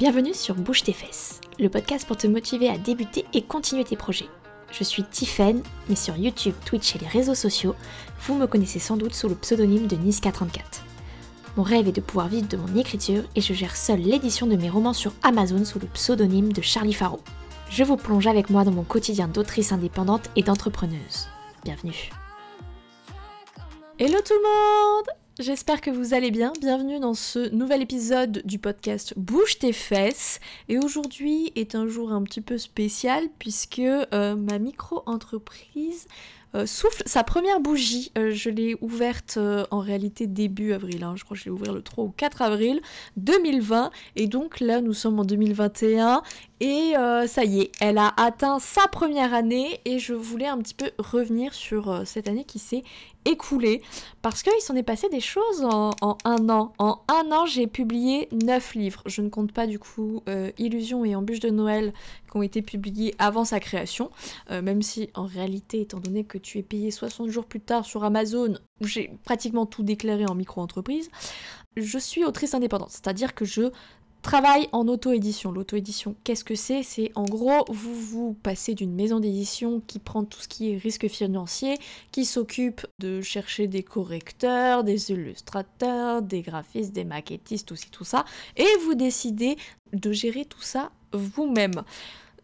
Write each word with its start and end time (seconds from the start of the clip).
Bienvenue 0.00 0.34
sur 0.34 0.56
Bouge 0.56 0.82
tes 0.82 0.92
fesses, 0.92 1.40
le 1.60 1.68
podcast 1.68 2.04
pour 2.04 2.16
te 2.16 2.26
motiver 2.26 2.68
à 2.68 2.76
débuter 2.76 3.24
et 3.32 3.42
continuer 3.42 3.84
tes 3.84 3.94
projets. 3.94 4.28
Je 4.72 4.82
suis 4.82 5.04
Tiffen, 5.04 5.62
mais 5.88 5.94
sur 5.94 6.16
YouTube, 6.16 6.54
Twitch 6.66 6.96
et 6.96 6.98
les 6.98 7.06
réseaux 7.06 7.36
sociaux, 7.36 7.76
vous 8.22 8.34
me 8.34 8.48
connaissez 8.48 8.80
sans 8.80 8.96
doute 8.96 9.14
sous 9.14 9.28
le 9.28 9.36
pseudonyme 9.36 9.86
de 9.86 9.94
Niska34. 9.94 10.82
Mon 11.56 11.62
rêve 11.62 11.86
est 11.86 11.92
de 11.92 12.00
pouvoir 12.00 12.26
vivre 12.26 12.48
de 12.48 12.56
mon 12.56 12.76
écriture 12.76 13.22
et 13.36 13.40
je 13.40 13.54
gère 13.54 13.76
seule 13.76 14.00
l'édition 14.00 14.48
de 14.48 14.56
mes 14.56 14.68
romans 14.68 14.94
sur 14.94 15.12
Amazon 15.22 15.64
sous 15.64 15.78
le 15.78 15.86
pseudonyme 15.86 16.52
de 16.52 16.60
Charlie 16.60 16.92
Faro. 16.92 17.20
Je 17.70 17.84
vous 17.84 17.96
plonge 17.96 18.26
avec 18.26 18.50
moi 18.50 18.64
dans 18.64 18.72
mon 18.72 18.82
quotidien 18.82 19.28
d'autrice 19.28 19.70
indépendante 19.70 20.28
et 20.34 20.42
d'entrepreneuse. 20.42 21.28
Bienvenue. 21.62 22.10
Hello 24.00 24.18
tout 24.26 24.34
le 24.34 24.42
monde 24.42 25.23
J'espère 25.40 25.80
que 25.80 25.90
vous 25.90 26.14
allez 26.14 26.30
bien. 26.30 26.52
Bienvenue 26.60 27.00
dans 27.00 27.14
ce 27.14 27.48
nouvel 27.52 27.82
épisode 27.82 28.42
du 28.44 28.60
podcast 28.60 29.14
Bouge 29.16 29.58
tes 29.58 29.72
fesses. 29.72 30.38
Et 30.68 30.78
aujourd'hui 30.78 31.50
est 31.56 31.74
un 31.74 31.88
jour 31.88 32.12
un 32.12 32.22
petit 32.22 32.40
peu 32.40 32.56
spécial 32.56 33.24
puisque 33.40 33.80
euh, 33.80 34.36
ma 34.36 34.60
micro-entreprise 34.60 36.06
euh, 36.54 36.66
souffle 36.66 37.02
sa 37.06 37.24
première 37.24 37.60
bougie. 37.60 38.12
Euh, 38.18 38.30
je 38.32 38.50
l'ai 38.50 38.76
ouverte 38.80 39.38
en 39.70 39.80
réalité 39.80 40.26
début 40.26 40.72
avril. 40.72 41.04
Hein. 41.04 41.14
Je 41.16 41.24
crois 41.24 41.36
que 41.36 41.40
je 41.42 41.46
l'ai 41.46 41.50
ouvert 41.50 41.72
le 41.72 41.82
3 41.82 42.04
ou 42.04 42.14
4 42.16 42.42
avril 42.42 42.80
2020. 43.16 43.90
Et 44.16 44.26
donc 44.26 44.60
là, 44.60 44.80
nous 44.80 44.92
sommes 44.92 45.18
en 45.18 45.24
2021. 45.24 46.22
Et 46.60 46.94
ça 47.26 47.44
y 47.44 47.60
est, 47.60 47.72
elle 47.80 47.98
a 47.98 48.14
atteint 48.16 48.58
sa 48.58 48.88
première 48.88 49.34
année. 49.34 49.80
Et 49.84 49.98
je 49.98 50.14
voulais 50.14 50.46
un 50.46 50.56
petit 50.58 50.72
peu 50.72 50.90
revenir 50.98 51.52
sur 51.52 52.02
cette 52.06 52.26
année 52.28 52.44
qui 52.44 52.58
s'est 52.58 52.84
écoulé 53.24 53.82
parce 54.22 54.42
qu'il 54.42 54.52
s'en 54.60 54.74
est 54.74 54.82
passé 54.82 55.08
des 55.08 55.20
choses 55.20 55.64
en, 55.64 55.90
un 56.24 56.48
an. 56.48 56.72
En 56.78 57.00
un 57.08 57.32
an, 57.32 57.46
j'ai 57.46 57.66
publié 57.66 58.28
9 58.32 58.74
livres. 58.74 59.02
Je 59.06 59.22
ne 59.22 59.28
compte 59.28 59.52
pas 59.52 59.66
du 59.66 59.78
coup 59.78 60.22
euh, 60.28 60.50
Illusions 60.58 61.04
et 61.04 61.14
Embûches 61.14 61.40
de 61.40 61.50
Noël 61.50 61.92
ont 62.34 62.42
été 62.42 62.62
publiés 62.62 63.14
avant 63.18 63.44
sa 63.44 63.60
création, 63.60 64.10
euh, 64.50 64.62
même 64.62 64.82
si 64.82 65.10
en 65.14 65.26
réalité, 65.26 65.80
étant 65.80 66.00
donné 66.00 66.24
que 66.24 66.38
tu 66.38 66.58
es 66.58 66.62
payé 66.62 66.90
60 66.90 67.28
jours 67.28 67.46
plus 67.46 67.60
tard 67.60 67.84
sur 67.84 68.04
Amazon, 68.04 68.54
j'ai 68.80 69.10
pratiquement 69.24 69.66
tout 69.66 69.82
déclaré 69.82 70.26
en 70.26 70.34
micro-entreprise, 70.34 71.10
je 71.76 71.98
suis 71.98 72.24
autrice 72.24 72.54
indépendante, 72.54 72.90
c'est-à-dire 72.90 73.34
que 73.34 73.44
je 73.44 73.70
Travail 74.24 74.68
en 74.72 74.88
auto-édition. 74.88 75.52
L'auto-édition, 75.52 76.16
qu'est-ce 76.24 76.44
que 76.44 76.54
c'est? 76.54 76.82
C'est 76.82 77.12
en 77.14 77.24
gros, 77.24 77.66
vous 77.68 77.94
vous 77.94 78.32
passez 78.42 78.72
d'une 78.74 78.94
maison 78.94 79.20
d'édition 79.20 79.82
qui 79.86 79.98
prend 79.98 80.24
tout 80.24 80.40
ce 80.40 80.48
qui 80.48 80.72
est 80.72 80.78
risque 80.78 81.08
financier, 81.08 81.76
qui 82.10 82.24
s'occupe 82.24 82.86
de 83.00 83.20
chercher 83.20 83.66
des 83.66 83.82
correcteurs, 83.82 84.82
des 84.82 85.10
illustrateurs, 85.10 86.22
des 86.22 86.40
graphistes, 86.40 86.92
des 86.92 87.04
maquettistes, 87.04 87.68
tout, 87.68 87.76
tout 87.92 88.04
ça, 88.04 88.24
et 88.56 88.66
vous 88.86 88.94
décidez 88.94 89.56
de 89.92 90.10
gérer 90.10 90.46
tout 90.46 90.62
ça 90.62 90.90
vous-même. 91.12 91.82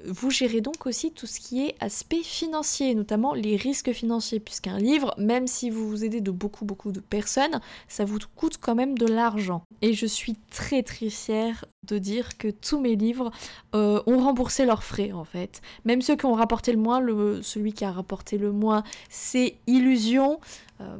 Vous 0.07 0.31
gérez 0.31 0.61
donc 0.61 0.87
aussi 0.87 1.13
tout 1.13 1.27
ce 1.27 1.41
qui 1.41 1.67
est 1.67 1.75
aspect 1.81 2.23
financier, 2.23 2.95
notamment 2.95 3.35
les 3.35 3.57
risques 3.57 3.93
financiers, 3.93 4.41
puisqu'un 4.41 4.79
livre, 4.79 5.15
même 5.19 5.47
si 5.47 5.71
vous 5.71 5.89
vous 5.89 6.05
aidez 6.05 6.21
de 6.21 6.31
beaucoup 6.31 6.65
beaucoup 6.65 6.93
de 6.93 7.01
personnes, 7.01 7.61
ça 7.89 8.05
vous 8.05 8.19
coûte 8.37 8.59
quand 8.61 8.75
même 8.75 8.97
de 8.97 9.07
l'argent. 9.07 9.63
Et 9.83 9.93
je 9.93 10.07
suis 10.07 10.37
très 10.51 10.83
très 10.83 11.11
fière 11.11 11.65
de 11.87 11.99
dire 11.99 12.37
que 12.37 12.49
tous 12.49 12.81
mes 12.81 12.97
livres 12.97 13.31
euh, 13.75 14.03
ont 14.07 14.19
remboursé 14.19 14.65
leurs 14.67 14.85
frais 14.85 15.13
en 15.13 15.25
fait. 15.25 15.61
Même 15.85 16.03
ceux 16.03 16.17
qui 16.17 16.27
ont 16.27 16.35
rapporté 16.35 16.73
le 16.73 16.79
moins, 16.79 17.01
celui 17.43 17.73
qui 17.73 17.85
a 17.85 17.93
rapporté 17.93 18.39
le 18.39 18.53
moins, 18.53 18.83
c'est 19.09 19.57
Illusion. 19.67 20.41
Euh, 20.81 20.97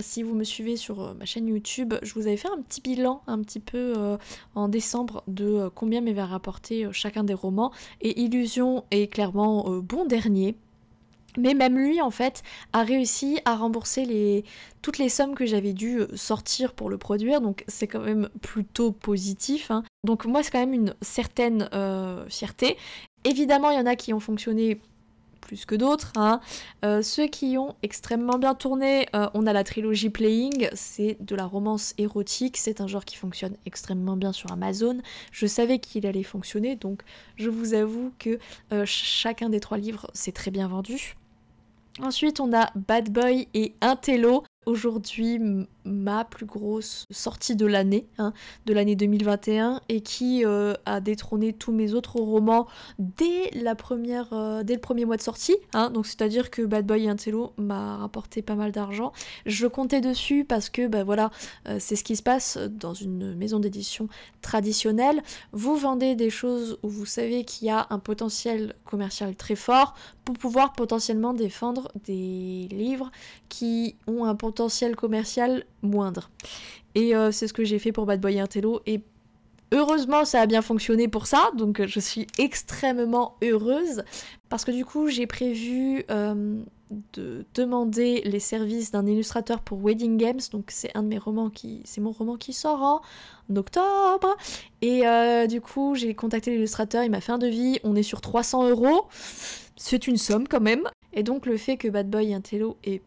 si 0.00 0.22
vous 0.22 0.34
me 0.34 0.44
suivez 0.44 0.76
sur 0.76 1.00
euh, 1.00 1.14
ma 1.14 1.24
chaîne 1.24 1.46
YouTube, 1.46 1.94
je 2.02 2.14
vous 2.14 2.26
avais 2.26 2.36
fait 2.36 2.48
un 2.48 2.60
petit 2.62 2.80
bilan 2.80 3.22
un 3.26 3.40
petit 3.42 3.60
peu 3.60 3.94
euh, 3.96 4.16
en 4.54 4.68
décembre 4.68 5.22
de 5.28 5.44
euh, 5.44 5.70
combien 5.72 6.00
m'avait 6.00 6.22
rapporté 6.22 6.88
chacun 6.92 7.24
des 7.24 7.34
romans. 7.34 7.72
Et 8.00 8.20
Illusion 8.20 8.84
est 8.90 9.06
clairement 9.06 9.68
bon 9.78 10.04
dernier. 10.04 10.56
Mais 11.36 11.54
même 11.54 11.76
lui, 11.76 12.00
en 12.00 12.12
fait, 12.12 12.44
a 12.72 12.84
réussi 12.84 13.40
à 13.44 13.56
rembourser 13.56 14.04
les... 14.04 14.44
toutes 14.82 14.98
les 14.98 15.08
sommes 15.08 15.34
que 15.34 15.46
j'avais 15.46 15.72
dû 15.72 16.02
sortir 16.14 16.74
pour 16.74 16.88
le 16.88 16.96
produire. 16.96 17.40
Donc 17.40 17.64
c'est 17.66 17.88
quand 17.88 18.00
même 18.00 18.28
plutôt 18.40 18.92
positif. 18.92 19.72
Hein. 19.72 19.82
Donc 20.04 20.26
moi, 20.26 20.44
c'est 20.44 20.52
quand 20.52 20.60
même 20.60 20.74
une 20.74 20.94
certaine 21.00 21.68
fierté. 22.28 22.76
Évidemment, 23.24 23.70
il 23.70 23.76
y 23.76 23.80
en 23.80 23.86
a 23.86 23.96
qui 23.96 24.14
ont 24.14 24.20
fonctionné 24.20 24.80
plus 25.44 25.66
que 25.66 25.74
d'autres. 25.74 26.12
Hein. 26.16 26.40
Euh, 26.84 27.02
ceux 27.02 27.26
qui 27.26 27.56
ont 27.58 27.76
extrêmement 27.82 28.38
bien 28.38 28.54
tourné, 28.54 29.06
euh, 29.14 29.28
on 29.34 29.46
a 29.46 29.52
la 29.52 29.62
trilogie 29.62 30.10
Playing, 30.10 30.68
c'est 30.72 31.16
de 31.20 31.36
la 31.36 31.44
romance 31.44 31.94
érotique, 31.98 32.56
c'est 32.56 32.80
un 32.80 32.88
genre 32.88 33.04
qui 33.04 33.16
fonctionne 33.16 33.56
extrêmement 33.66 34.16
bien 34.16 34.32
sur 34.32 34.50
Amazon. 34.50 34.98
Je 35.30 35.46
savais 35.46 35.78
qu'il 35.78 36.06
allait 36.06 36.22
fonctionner, 36.22 36.74
donc 36.74 37.02
je 37.36 37.50
vous 37.50 37.74
avoue 37.74 38.12
que 38.18 38.38
euh, 38.72 38.84
chacun 38.86 39.50
des 39.50 39.60
trois 39.60 39.78
livres 39.78 40.10
s'est 40.14 40.32
très 40.32 40.50
bien 40.50 40.66
vendu. 40.66 41.14
Ensuite, 42.02 42.40
on 42.40 42.52
a 42.52 42.70
Bad 42.74 43.10
Boy 43.10 43.46
et 43.54 43.74
Intello 43.80 44.42
aujourd'hui 44.66 45.40
ma 45.84 46.24
plus 46.24 46.46
grosse 46.46 47.06
sortie 47.10 47.56
de 47.56 47.66
l'année, 47.66 48.06
hein, 48.18 48.32
de 48.66 48.72
l'année 48.72 48.96
2021, 48.96 49.80
et 49.88 50.00
qui 50.00 50.44
euh, 50.44 50.74
a 50.86 51.00
détrôné 51.00 51.52
tous 51.52 51.72
mes 51.72 51.94
autres 51.94 52.16
romans 52.16 52.66
dès 52.98 53.50
euh, 53.54 54.62
le 54.66 54.76
premier 54.76 55.04
mois 55.04 55.16
de 55.16 55.22
sortie. 55.22 55.56
Hein. 55.72 55.90
donc 55.90 56.06
c'est-à-dire 56.06 56.50
que 56.50 56.62
Bad 56.62 56.86
Boy 56.86 57.04
et 57.04 57.08
Intello 57.08 57.52
m'a 57.58 57.98
rapporté 57.98 58.42
pas 58.42 58.54
mal 58.54 58.72
d'argent. 58.72 59.12
Je 59.46 59.66
comptais 59.66 60.00
dessus 60.00 60.44
parce 60.44 60.70
que 60.70 60.86
bah 60.86 61.04
voilà, 61.04 61.30
euh, 61.68 61.76
c'est 61.78 61.96
ce 61.96 62.04
qui 62.04 62.16
se 62.16 62.22
passe 62.22 62.58
dans 62.58 62.94
une 62.94 63.34
maison 63.34 63.58
d'édition 63.58 64.08
traditionnelle. 64.40 65.22
Vous 65.52 65.76
vendez 65.76 66.14
des 66.14 66.30
choses 66.30 66.78
où 66.82 66.88
vous 66.88 67.06
savez 67.06 67.44
qu'il 67.44 67.68
y 67.68 67.70
a 67.70 67.86
un 67.90 67.98
potentiel 67.98 68.74
commercial 68.84 69.36
très 69.36 69.56
fort 69.56 69.94
pour 70.24 70.36
pouvoir 70.36 70.72
potentiellement 70.72 71.34
défendre 71.34 71.90
des 72.04 72.68
livres 72.70 73.10
qui 73.54 73.94
ont 74.08 74.24
un 74.24 74.34
potentiel 74.34 74.96
commercial 74.96 75.64
moindre. 75.82 76.28
Et 76.96 77.14
euh, 77.14 77.30
c'est 77.30 77.46
ce 77.46 77.52
que 77.52 77.64
j'ai 77.64 77.78
fait 77.78 77.92
pour 77.92 78.04
Bad 78.04 78.20
Boy 78.20 78.40
Intello. 78.40 78.80
Et 78.84 79.00
heureusement, 79.70 80.24
ça 80.24 80.40
a 80.40 80.46
bien 80.46 80.60
fonctionné 80.60 81.06
pour 81.06 81.28
ça. 81.28 81.50
Donc 81.56 81.84
je 81.86 82.00
suis 82.00 82.26
extrêmement 82.36 83.36
heureuse. 83.42 84.02
Parce 84.48 84.64
que 84.64 84.72
du 84.72 84.84
coup, 84.84 85.06
j'ai 85.06 85.28
prévu 85.28 86.04
euh, 86.10 86.60
de 87.12 87.46
demander 87.54 88.22
les 88.24 88.40
services 88.40 88.90
d'un 88.90 89.06
illustrateur 89.06 89.60
pour 89.60 89.78
Wedding 89.84 90.16
Games. 90.16 90.40
Donc 90.50 90.70
c'est 90.70 90.90
un 90.96 91.04
de 91.04 91.08
mes 91.08 91.18
romans 91.18 91.48
qui. 91.48 91.80
C'est 91.84 92.00
mon 92.00 92.10
roman 92.10 92.36
qui 92.36 92.52
sort 92.52 92.82
en 93.48 93.56
octobre. 93.56 94.36
Et 94.82 95.06
euh, 95.06 95.46
du 95.46 95.60
coup, 95.60 95.94
j'ai 95.94 96.14
contacté 96.14 96.50
l'illustrateur, 96.50 97.04
il 97.04 97.10
m'a 97.12 97.20
fait 97.20 97.32
un 97.32 97.38
devis. 97.38 97.78
On 97.84 97.94
est 97.94 98.02
sur 98.02 98.20
300 98.20 98.68
euros. 98.70 99.06
C'est 99.76 100.08
une 100.08 100.16
somme 100.16 100.48
quand 100.48 100.60
même. 100.60 100.88
Et 101.12 101.22
donc 101.22 101.46
le 101.46 101.56
fait 101.56 101.76
que 101.76 101.86
Bad 101.86 102.10
Boy 102.10 102.34
Intello 102.34 102.76
ait 102.82 103.00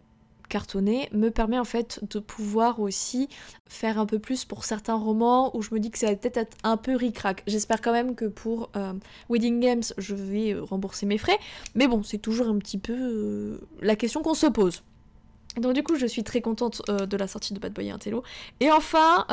cartonné 0.49 1.09
me 1.11 1.29
permet 1.29 1.59
en 1.59 1.63
fait 1.63 1.99
de 2.09 2.19
pouvoir 2.19 2.79
aussi 2.79 3.29
faire 3.67 3.99
un 3.99 4.05
peu 4.05 4.19
plus 4.19 4.45
pour 4.45 4.63
certains 4.63 4.95
romans 4.95 5.55
où 5.55 5.61
je 5.61 5.73
me 5.73 5.79
dis 5.79 5.91
que 5.91 5.97
ça 5.97 6.07
va 6.07 6.15
peut-être 6.15 6.37
être 6.37 6.57
un 6.63 6.77
peu 6.77 6.95
ric-rac. 6.95 7.43
J'espère 7.47 7.81
quand 7.81 7.91
même 7.91 8.15
que 8.15 8.25
pour 8.25 8.69
euh, 8.75 8.93
Wedding 9.29 9.59
Games 9.59 9.83
je 9.97 10.15
vais 10.15 10.53
euh, 10.53 10.63
rembourser 10.63 11.05
mes 11.05 11.17
frais, 11.17 11.37
mais 11.75 11.87
bon 11.87 12.03
c'est 12.03 12.17
toujours 12.17 12.47
un 12.47 12.57
petit 12.57 12.77
peu 12.77 12.95
euh, 12.97 13.59
la 13.81 13.95
question 13.95 14.21
qu'on 14.21 14.33
se 14.33 14.47
pose. 14.47 14.83
Donc 15.57 15.73
du 15.73 15.83
coup 15.83 15.95
je 15.95 16.05
suis 16.05 16.23
très 16.23 16.41
contente 16.41 16.83
de 16.87 17.17
la 17.17 17.27
sortie 17.27 17.53
de 17.53 17.59
Bad 17.59 17.73
Boy 17.73 17.87
et 17.87 17.91
Intello. 17.91 18.23
Et 18.59 18.71
enfin 18.71 19.25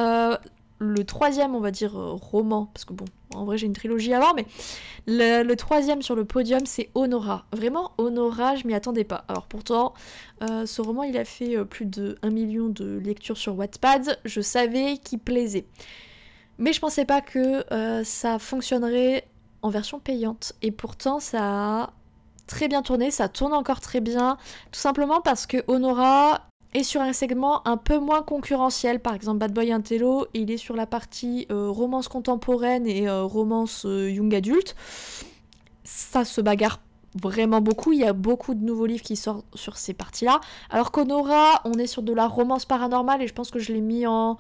le 0.78 1.04
troisième, 1.04 1.54
on 1.54 1.60
va 1.60 1.70
dire, 1.70 1.98
euh, 1.98 2.12
roman, 2.12 2.66
parce 2.66 2.84
que 2.84 2.92
bon, 2.92 3.04
en 3.34 3.44
vrai 3.44 3.58
j'ai 3.58 3.66
une 3.66 3.72
trilogie 3.72 4.12
avant, 4.12 4.34
mais 4.34 4.46
le, 5.06 5.54
troisième 5.54 6.02
sur 6.02 6.14
le 6.14 6.24
podium, 6.24 6.66
c'est 6.66 6.90
Honora. 6.94 7.46
Vraiment, 7.52 7.92
Honora, 7.98 8.56
je 8.56 8.66
m'y 8.66 8.74
attendais 8.74 9.04
pas. 9.04 9.24
Alors 9.28 9.46
pourtant, 9.46 9.94
euh, 10.42 10.66
ce 10.66 10.82
roman, 10.82 11.04
il 11.04 11.16
a 11.16 11.24
fait 11.24 11.56
euh, 11.56 11.64
plus 11.64 11.86
de 11.86 12.18
1 12.22 12.30
million 12.30 12.68
de 12.68 12.98
lectures 12.98 13.38
sur 13.38 13.56
Wattpad, 13.56 14.18
je 14.24 14.40
savais 14.40 14.98
qu'il 14.98 15.20
plaisait. 15.20 15.66
Mais 16.58 16.72
je 16.72 16.80
pensais 16.80 17.04
pas 17.04 17.20
que 17.20 17.64
ça 18.04 18.38
fonctionnerait 18.38 19.26
en 19.62 19.70
version 19.70 19.98
payante, 19.98 20.53
et 20.62 20.70
pourtant 20.70 21.18
ça 21.18 21.41
a 21.82 21.92
très 22.47 22.68
bien 22.68 22.82
tourné, 22.82 23.10
ça 23.10 23.28
tourne 23.28 23.53
encore 23.53 23.80
très 23.80 24.00
bien, 24.00 24.36
tout 24.70 24.78
simplement 24.78 25.20
parce 25.20 25.47
que 25.47 25.65
Honora 25.66 26.42
et 26.74 26.82
sur 26.82 27.00
un 27.00 27.12
segment 27.12 27.66
un 27.66 27.76
peu 27.76 27.98
moins 27.98 28.22
concurrentiel. 28.22 29.00
Par 29.00 29.15
exemple, 29.15 29.38
Bad 29.38 29.53
Boy 29.53 29.72
Intello, 29.72 30.26
il 30.34 30.50
est 30.50 30.56
sur 30.56 30.76
la 30.76 30.86
partie 30.86 31.47
euh, 31.50 31.68
romance 31.71 32.09
contemporaine 32.09 32.86
et 32.86 33.09
euh, 33.09 33.22
romance 33.22 33.86
euh, 33.86 34.10
young 34.10 34.34
adulte. 34.34 34.74
Ça 35.84 36.24
se 36.24 36.41
bagarre 36.41 36.80
vraiment 37.21 37.60
beaucoup. 37.60 37.92
Il 37.92 38.00
y 38.00 38.04
a 38.04 38.12
beaucoup 38.12 38.54
de 38.54 38.65
nouveaux 38.65 38.86
livres 38.86 39.03
qui 39.03 39.16
sortent 39.16 39.47
sur 39.54 39.76
ces 39.76 39.94
parties-là. 39.94 40.41
Alors 40.71 40.91
qu'Honora, 40.91 41.60
on 41.65 41.74
est 41.74 41.86
sur 41.86 42.03
de 42.03 42.12
la 42.12 42.26
romance 42.26 42.65
paranormale 42.65 43.22
et 43.22 43.28
je 43.28 43.34
pense 43.34 43.53
que 43.53 43.60
je 43.60 43.72
l'ai 43.72 43.80
mis 43.80 44.06
en, 44.06 44.36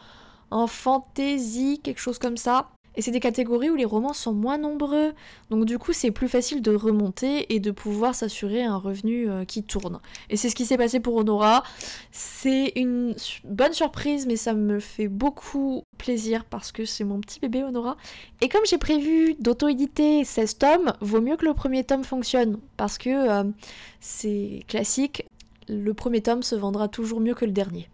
en 0.50 0.66
fantasy, 0.66 1.80
quelque 1.82 2.00
chose 2.00 2.18
comme 2.18 2.36
ça. 2.36 2.73
Et 2.96 3.02
c'est 3.02 3.10
des 3.10 3.20
catégories 3.20 3.70
où 3.70 3.74
les 3.74 3.84
romans 3.84 4.12
sont 4.12 4.32
moins 4.32 4.58
nombreux. 4.58 5.12
Donc 5.50 5.64
du 5.64 5.78
coup, 5.78 5.92
c'est 5.92 6.10
plus 6.10 6.28
facile 6.28 6.62
de 6.62 6.74
remonter 6.74 7.52
et 7.54 7.60
de 7.60 7.70
pouvoir 7.70 8.14
s'assurer 8.14 8.62
un 8.62 8.76
revenu 8.76 9.28
euh, 9.28 9.44
qui 9.44 9.62
tourne. 9.62 10.00
Et 10.30 10.36
c'est 10.36 10.48
ce 10.48 10.54
qui 10.54 10.64
s'est 10.64 10.76
passé 10.76 11.00
pour 11.00 11.16
Honora. 11.16 11.64
C'est 12.12 12.72
une 12.76 13.14
bonne 13.44 13.72
surprise, 13.72 14.26
mais 14.26 14.36
ça 14.36 14.54
me 14.54 14.78
fait 14.78 15.08
beaucoup 15.08 15.82
plaisir 15.98 16.44
parce 16.44 16.72
que 16.72 16.84
c'est 16.84 17.04
mon 17.04 17.20
petit 17.20 17.40
bébé 17.40 17.62
Honora. 17.64 17.96
Et 18.40 18.48
comme 18.48 18.64
j'ai 18.66 18.78
prévu 18.78 19.34
d'auto-éditer 19.40 20.24
16 20.24 20.58
tomes, 20.58 20.92
vaut 21.00 21.20
mieux 21.20 21.36
que 21.36 21.44
le 21.44 21.54
premier 21.54 21.84
tome 21.84 22.04
fonctionne. 22.04 22.58
Parce 22.76 22.98
que 22.98 23.10
euh, 23.10 23.44
c'est 24.00 24.64
classique, 24.68 25.24
le 25.68 25.94
premier 25.94 26.20
tome 26.20 26.42
se 26.42 26.54
vendra 26.54 26.88
toujours 26.88 27.20
mieux 27.20 27.34
que 27.34 27.44
le 27.44 27.52
dernier. 27.52 27.88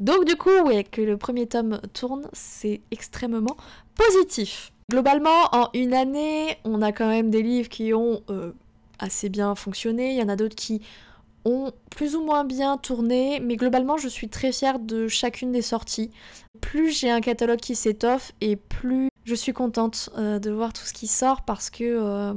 Donc 0.00 0.24
du 0.24 0.36
coup, 0.36 0.56
ouais, 0.64 0.84
que 0.84 1.00
le 1.00 1.16
premier 1.16 1.46
tome 1.46 1.80
tourne, 1.92 2.28
c'est 2.32 2.80
extrêmement 2.90 3.56
positif. 3.94 4.72
Globalement, 4.90 5.48
en 5.52 5.70
une 5.72 5.94
année, 5.94 6.58
on 6.64 6.82
a 6.82 6.92
quand 6.92 7.08
même 7.08 7.30
des 7.30 7.42
livres 7.42 7.68
qui 7.68 7.94
ont 7.94 8.22
euh, 8.30 8.52
assez 8.98 9.28
bien 9.28 9.54
fonctionné, 9.54 10.12
il 10.12 10.18
y 10.18 10.22
en 10.22 10.28
a 10.28 10.36
d'autres 10.36 10.56
qui 10.56 10.82
ont 11.44 11.72
plus 11.90 12.16
ou 12.16 12.24
moins 12.24 12.44
bien 12.44 12.76
tourné, 12.78 13.40
mais 13.40 13.56
globalement 13.56 13.96
je 13.96 14.08
suis 14.08 14.28
très 14.28 14.52
fière 14.52 14.78
de 14.78 15.08
chacune 15.08 15.52
des 15.52 15.62
sorties. 15.62 16.10
Plus 16.60 16.90
j'ai 16.90 17.10
un 17.10 17.20
catalogue 17.20 17.60
qui 17.60 17.74
s'étoffe 17.74 18.32
et 18.40 18.56
plus 18.56 19.08
je 19.24 19.34
suis 19.34 19.52
contente 19.52 20.10
euh, 20.16 20.38
de 20.38 20.50
voir 20.50 20.72
tout 20.72 20.84
ce 20.84 20.92
qui 20.92 21.06
sort 21.06 21.42
parce 21.42 21.70
que 21.70 21.84
euh, 21.84 22.34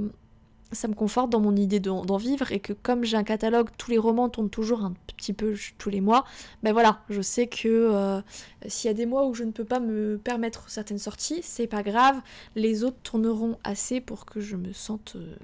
ça 0.72 0.88
me 0.88 0.94
conforte 0.94 1.30
dans 1.30 1.40
mon 1.40 1.56
idée 1.56 1.80
d'en 1.80 2.18
vivre 2.18 2.52
et 2.52 2.60
que 2.60 2.74
comme 2.74 3.04
j'ai 3.04 3.18
un 3.18 3.24
catalogue, 3.24 3.70
tous 3.78 3.92
les 3.92 3.98
romans 3.98 4.30
tournent 4.30 4.50
toujours 4.50 4.84
un 4.84 4.94
petit 5.16 5.34
peu 5.34 5.56
tous 5.78 5.90
les 5.90 6.02
mois, 6.02 6.26
ben 6.64 6.74
voilà, 6.74 7.02
je 7.10 7.22
sais 7.22 7.48
que 7.48 7.68
euh, 7.68 8.22
s'il 8.68 8.90
y 8.90 8.92
a 8.92 8.94
des 8.94 9.06
mois 9.06 9.28
où 9.28 9.34
je 9.34 9.44
ne 9.44 9.52
peux 9.52 9.66
pas 9.66 9.80
me 9.80 10.18
permettre 10.18 10.70
certaines 10.70 11.00
sorties, 11.00 11.40
c'est 11.42 11.68
pas 11.68 11.84
grave, 11.84 12.22
les 12.56 12.84
autres 12.84 12.98
tourneront 13.04 13.58
assez 13.64 14.02
pour 14.02 14.26
que 14.26 14.40
je 14.40 14.56
me 14.56 14.74
sente 14.74 15.14
euh, 15.16 15.36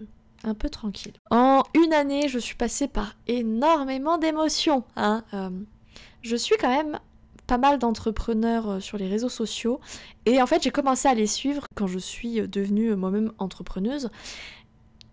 un 0.44 0.54
peu 0.54 0.70
tranquille. 0.70 1.14
En 1.32 1.64
une 1.74 1.94
année, 1.94 2.28
je 2.28 2.40
suis 2.40 2.56
passée 2.56 2.88
par 2.88 3.16
énormément 3.28 4.18
d'émotions. 4.18 4.84
Hein, 4.96 5.24
euh, 5.34 5.50
je 6.22 6.36
suis 6.36 6.56
quand 6.58 6.70
même 6.70 7.00
pas 7.48 7.58
mal 7.58 7.78
d'entrepreneurs 7.78 8.82
sur 8.82 8.98
les 8.98 9.08
réseaux 9.08 9.28
sociaux 9.28 9.82
et 10.26 10.42
en 10.42 10.48
fait 10.48 10.64
j'ai 10.64 10.72
commencé 10.72 11.10
à 11.10 11.14
les 11.14 11.28
suivre 11.28 11.66
quand 11.76 11.88
je 11.88 12.00
suis 12.00 12.48
devenue 12.48 12.96
moi-même 12.96 13.34
entrepreneuse 13.38 14.10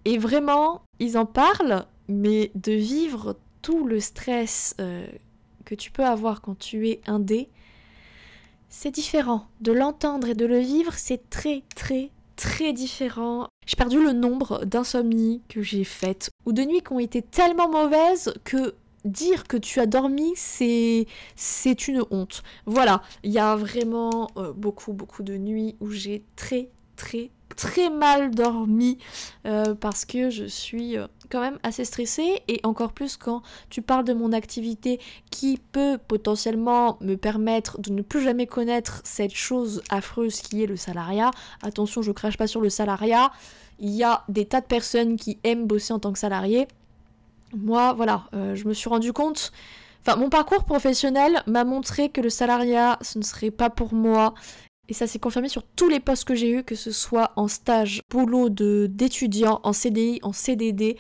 et 0.05 0.19
vraiment, 0.19 0.83
ils 0.99 1.19
en 1.19 1.27
parlent, 1.27 1.85
mais 2.09 2.51
de 2.55 2.73
vivre 2.73 3.37
tout 3.63 3.87
le 3.87 4.01
stress 4.01 4.75
euh, 4.81 5.07
que 5.65 5.75
tu 5.75 5.91
peux 5.91 6.05
avoir 6.05 6.41
quand 6.41 6.59
tu 6.59 6.89
es 6.89 7.01
indé, 7.07 7.49
c'est 8.69 8.91
différent. 8.91 9.47
De 9.61 9.73
l'entendre 9.73 10.29
et 10.29 10.35
de 10.35 10.47
le 10.47 10.59
vivre, 10.59 10.95
c'est 10.95 11.29
très 11.29 11.63
très 11.75 12.11
très 12.37 12.73
différent. 12.73 13.49
J'ai 13.67 13.77
perdu 13.77 14.03
le 14.03 14.13
nombre 14.13 14.65
d'insomnies 14.65 15.43
que 15.49 15.61
j'ai 15.61 15.85
faites 15.85 16.31
ou 16.47 16.53
de 16.53 16.63
nuits 16.63 16.81
qui 16.81 16.93
ont 16.93 16.99
été 16.99 17.21
tellement 17.21 17.69
mauvaises 17.69 18.33
que 18.45 18.75
dire 19.05 19.45
que 19.45 19.57
tu 19.57 19.81
as 19.81 19.87
dormi, 19.87 20.33
c'est 20.35 21.07
une 21.89 22.03
honte. 22.11 22.43
Voilà, 22.67 23.03
il 23.23 23.31
y 23.31 23.39
a 23.39 23.57
vraiment 23.57 24.29
euh, 24.37 24.53
beaucoup 24.53 24.93
beaucoup 24.93 25.23
de 25.23 25.37
nuits 25.37 25.77
où 25.81 25.91
j'ai 25.91 26.23
très 26.37 26.71
très 26.97 27.31
très 27.61 27.91
mal 27.91 28.31
dormi 28.35 28.97
euh, 29.47 29.75
parce 29.75 30.07
que 30.07 30.31
je 30.31 30.47
suis 30.47 30.97
euh, 30.97 31.07
quand 31.31 31.43
même 31.43 31.59
assez 31.63 31.85
stressée 31.85 32.41
et 32.49 32.59
encore 32.65 32.93
plus 32.93 33.19
quand 33.19 33.43
tu 33.69 33.83
parles 33.83 34.07
de 34.07 34.15
mon 34.15 34.33
activité 34.33 34.99
qui 35.31 35.61
peut 35.71 35.99
potentiellement 36.09 36.97
me 37.03 37.17
permettre 37.17 37.79
de 37.79 37.91
ne 37.91 38.01
plus 38.01 38.23
jamais 38.23 38.47
connaître 38.47 39.03
cette 39.05 39.35
chose 39.35 39.83
affreuse 39.91 40.41
qui 40.41 40.63
est 40.63 40.67
le 40.67 40.77
salariat. 40.77 41.31
Attention, 41.63 42.01
je 42.01 42.13
crache 42.13 42.39
pas 42.39 42.47
sur 42.47 42.63
le 42.63 42.71
salariat. 42.71 43.31
Il 43.79 43.91
y 43.91 44.05
a 44.05 44.25
des 44.31 44.47
tas 44.47 44.63
de 44.63 44.67
personnes 44.67 45.17
qui 45.17 45.39
aiment 45.45 45.67
bosser 45.67 45.93
en 45.93 45.99
tant 45.99 46.15
que 46.15 46.19
salarié. 46.19 46.67
Moi, 47.55 47.93
voilà, 47.93 48.25
euh, 48.33 48.55
je 48.55 48.67
me 48.67 48.73
suis 48.73 48.89
rendu 48.89 49.13
compte 49.13 49.53
Enfin, 50.07 50.17
mon 50.17 50.31
parcours 50.31 50.65
professionnel 50.65 51.43
m'a 51.47 51.65
montré 51.65 52.09
que 52.09 52.23
le 52.23 52.31
salariat, 52.31 52.99
ce 53.03 53.19
ne 53.19 53.23
serait 53.23 53.51
pas 53.51 53.69
pour 53.69 53.93
moi 53.93 54.33
et 54.91 54.93
ça 54.93 55.07
s'est 55.07 55.21
confirmé 55.21 55.49
sur 55.49 55.63
tous 55.63 55.89
les 55.89 56.01
postes 56.01 56.25
que 56.25 56.35
j'ai 56.35 56.51
eus, 56.51 56.65
que 56.65 56.75
ce 56.75 56.91
soit 56.91 57.31
en 57.37 57.47
stage, 57.47 58.03
boulot 58.11 58.49
d'étudiant, 58.51 59.61
en 59.63 59.73
CDI, 59.73 60.19
en 60.23 60.33
CDD, 60.33 60.97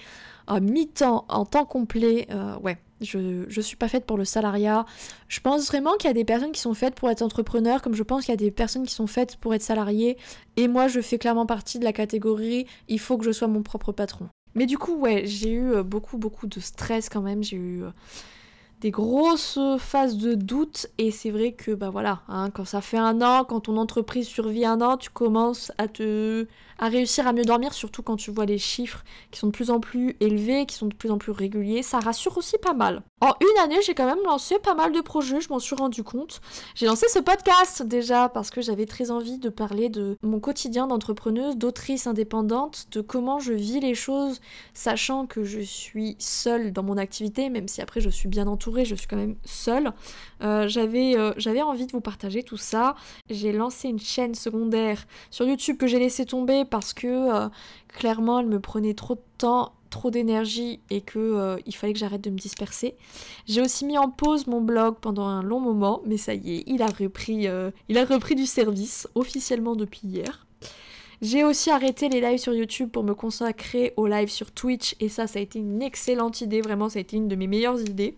à 0.46 0.60
mi-temps, 0.60 1.24
en 1.28 1.44
temps 1.44 1.64
complet. 1.64 2.28
Euh, 2.30 2.56
ouais, 2.58 2.78
je, 3.00 3.46
je 3.48 3.60
suis 3.60 3.76
pas 3.76 3.88
faite 3.88 4.06
pour 4.06 4.16
le 4.16 4.24
salariat. 4.24 4.86
Je 5.26 5.40
pense 5.40 5.66
vraiment 5.66 5.96
qu'il 5.96 6.06
y 6.06 6.10
a 6.12 6.14
des 6.14 6.24
personnes 6.24 6.52
qui 6.52 6.60
sont 6.60 6.72
faites 6.72 6.94
pour 6.94 7.10
être 7.10 7.22
entrepreneur, 7.22 7.82
comme 7.82 7.94
je 7.94 8.04
pense 8.04 8.26
qu'il 8.26 8.32
y 8.32 8.34
a 8.34 8.36
des 8.36 8.52
personnes 8.52 8.86
qui 8.86 8.94
sont 8.94 9.08
faites 9.08 9.36
pour 9.36 9.54
être 9.54 9.62
salarié. 9.62 10.16
Et 10.56 10.68
moi, 10.68 10.86
je 10.86 11.00
fais 11.00 11.18
clairement 11.18 11.46
partie 11.46 11.80
de 11.80 11.84
la 11.84 11.92
catégorie 11.92 12.66
il 12.86 13.00
faut 13.00 13.18
que 13.18 13.24
je 13.24 13.32
sois 13.32 13.48
mon 13.48 13.64
propre 13.64 13.90
patron. 13.90 14.28
Mais 14.54 14.66
du 14.66 14.78
coup, 14.78 14.94
ouais, 14.98 15.22
j'ai 15.26 15.50
eu 15.50 15.72
euh, 15.72 15.82
beaucoup, 15.82 16.16
beaucoup 16.16 16.46
de 16.46 16.60
stress 16.60 17.08
quand 17.08 17.22
même. 17.22 17.42
J'ai 17.42 17.56
eu. 17.56 17.82
Des 18.80 18.90
grosses 18.90 19.58
phases 19.78 20.16
de 20.16 20.34
doute 20.34 20.86
et 20.96 21.10
c'est 21.10 21.30
vrai 21.30 21.52
que 21.52 21.72
bah 21.72 21.90
voilà 21.90 22.22
hein, 22.28 22.48
quand 22.50 22.64
ça 22.64 22.80
fait 22.80 22.96
un 22.96 23.20
an 23.20 23.44
quand 23.44 23.60
ton 23.60 23.76
entreprise 23.76 24.26
survit 24.26 24.64
un 24.64 24.80
an 24.80 24.96
tu 24.96 25.10
commences 25.10 25.70
à 25.76 25.86
te 25.86 26.46
à 26.80 26.88
réussir 26.88 27.28
à 27.28 27.32
mieux 27.32 27.44
dormir 27.44 27.72
surtout 27.72 28.02
quand 28.02 28.16
tu 28.16 28.32
vois 28.32 28.46
les 28.46 28.58
chiffres 28.58 29.04
qui 29.30 29.38
sont 29.38 29.46
de 29.46 29.52
plus 29.52 29.70
en 29.70 29.78
plus 29.78 30.16
élevés 30.18 30.66
qui 30.66 30.74
sont 30.74 30.86
de 30.86 30.94
plus 30.94 31.10
en 31.12 31.18
plus 31.18 31.30
réguliers 31.30 31.82
ça 31.82 32.00
rassure 32.00 32.36
aussi 32.36 32.58
pas 32.58 32.74
mal 32.74 33.02
en 33.20 33.34
une 33.40 33.62
année 33.62 33.80
j'ai 33.86 33.94
quand 33.94 34.06
même 34.06 34.24
lancé 34.24 34.58
pas 34.58 34.74
mal 34.74 34.92
de 34.92 35.00
projets 35.00 35.40
je 35.40 35.48
m'en 35.50 35.58
suis 35.60 35.76
rendu 35.76 36.02
compte 36.02 36.40
j'ai 36.74 36.86
lancé 36.86 37.06
ce 37.08 37.20
podcast 37.20 37.82
déjà 37.82 38.28
parce 38.28 38.50
que 38.50 38.60
j'avais 38.60 38.86
très 38.86 39.12
envie 39.12 39.38
de 39.38 39.48
parler 39.48 39.88
de 39.88 40.16
mon 40.22 40.40
quotidien 40.40 40.88
d'entrepreneuse 40.88 41.56
d'autrice 41.56 42.08
indépendante 42.08 42.86
de 42.90 43.00
comment 43.00 43.38
je 43.38 43.52
vis 43.52 43.80
les 43.80 43.94
choses 43.94 44.40
sachant 44.74 45.26
que 45.26 45.44
je 45.44 45.60
suis 45.60 46.16
seule 46.18 46.72
dans 46.72 46.82
mon 46.82 46.96
activité 46.96 47.50
même 47.50 47.68
si 47.68 47.80
après 47.80 48.00
je 48.00 48.10
suis 48.10 48.28
bien 48.28 48.46
entourée 48.46 48.84
je 48.84 48.94
suis 48.94 49.06
quand 49.06 49.16
même 49.16 49.36
seule. 49.44 49.92
Euh, 50.42 50.68
j'avais, 50.68 51.16
euh, 51.16 51.32
j'avais 51.36 51.62
envie 51.62 51.86
de 51.86 51.92
vous 51.92 52.00
partager 52.00 52.42
tout 52.42 52.56
ça. 52.56 52.94
J'ai 53.28 53.52
lancé 53.52 53.88
une 53.88 53.98
chaîne 53.98 54.34
secondaire 54.34 55.04
sur 55.30 55.46
YouTube 55.46 55.76
que 55.76 55.86
j'ai 55.86 55.98
laissé 55.98 56.24
tomber 56.24 56.64
parce 56.70 56.92
que 56.92 57.06
euh, 57.06 57.48
clairement 57.88 58.40
elle 58.40 58.46
me 58.46 58.60
prenait 58.60 58.94
trop 58.94 59.14
de 59.14 59.22
temps 59.38 59.74
trop 59.90 60.12
d'énergie 60.12 60.78
et 60.88 61.00
que 61.00 61.58
il 61.66 61.74
fallait 61.74 61.92
que 61.92 61.98
j'arrête 61.98 62.20
de 62.20 62.30
me 62.30 62.38
disperser. 62.38 62.94
J'ai 63.48 63.60
aussi 63.60 63.84
mis 63.84 63.98
en 63.98 64.08
pause 64.08 64.46
mon 64.46 64.60
blog 64.60 64.94
pendant 65.00 65.26
un 65.26 65.42
long 65.42 65.58
moment, 65.58 66.00
mais 66.06 66.16
ça 66.16 66.32
y 66.32 66.58
est, 66.58 66.64
il 66.68 66.80
a 66.80 66.86
repris, 66.86 67.48
il 67.88 67.98
a 67.98 68.04
repris 68.04 68.36
du 68.36 68.46
service 68.46 69.08
officiellement 69.16 69.74
depuis 69.74 70.02
hier. 70.04 70.46
J'ai 71.22 71.44
aussi 71.44 71.70
arrêté 71.70 72.08
les 72.08 72.22
lives 72.22 72.38
sur 72.38 72.54
YouTube 72.54 72.90
pour 72.90 73.04
me 73.04 73.14
consacrer 73.14 73.92
aux 73.98 74.06
lives 74.06 74.30
sur 74.30 74.50
Twitch 74.52 74.96
et 75.00 75.10
ça, 75.10 75.26
ça 75.26 75.38
a 75.38 75.42
été 75.42 75.58
une 75.58 75.82
excellente 75.82 76.40
idée, 76.40 76.62
vraiment, 76.62 76.88
ça 76.88 76.98
a 76.98 77.02
été 77.02 77.16
une 77.18 77.28
de 77.28 77.36
mes 77.36 77.46
meilleures 77.46 77.80
idées. 77.80 78.16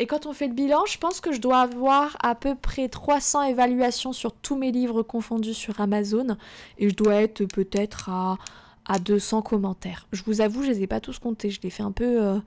Et 0.00 0.06
quand 0.06 0.24
on 0.24 0.32
fait 0.32 0.48
le 0.48 0.54
bilan, 0.54 0.86
je 0.86 0.96
pense 0.96 1.20
que 1.20 1.30
je 1.30 1.42
dois 1.42 1.58
avoir 1.60 2.16
à 2.22 2.34
peu 2.34 2.54
près 2.54 2.88
300 2.88 3.42
évaluations 3.42 4.14
sur 4.14 4.32
tous 4.32 4.56
mes 4.56 4.72
livres 4.72 5.02
confondus 5.02 5.52
sur 5.52 5.78
Amazon. 5.78 6.38
Et 6.78 6.88
je 6.88 6.94
dois 6.94 7.16
être 7.16 7.44
peut-être 7.44 8.08
à, 8.08 8.38
à 8.86 8.98
200 8.98 9.42
commentaires. 9.42 10.08
Je 10.12 10.22
vous 10.22 10.40
avoue, 10.40 10.62
je 10.62 10.70
les 10.70 10.82
ai 10.82 10.86
pas 10.86 11.00
tous 11.00 11.18
comptés. 11.18 11.50
Je 11.50 11.60
les 11.62 11.68
fais 11.68 11.82
un 11.82 11.92
peu, 11.92 12.22
euh, 12.22 12.38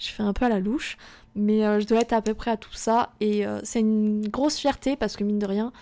je 0.00 0.08
fais 0.08 0.24
un 0.24 0.32
peu 0.32 0.46
à 0.46 0.48
la 0.48 0.58
louche. 0.58 0.98
Mais 1.36 1.64
euh, 1.64 1.78
je 1.78 1.86
dois 1.86 2.00
être 2.00 2.12
à 2.12 2.22
peu 2.22 2.34
près 2.34 2.50
à 2.50 2.56
tout 2.56 2.74
ça. 2.74 3.10
Et 3.20 3.46
euh, 3.46 3.60
c'est 3.62 3.80
une 3.80 4.26
grosse 4.26 4.56
fierté 4.56 4.96
parce 4.96 5.16
que 5.16 5.22
mine 5.22 5.38
de 5.38 5.46
rien, 5.46 5.72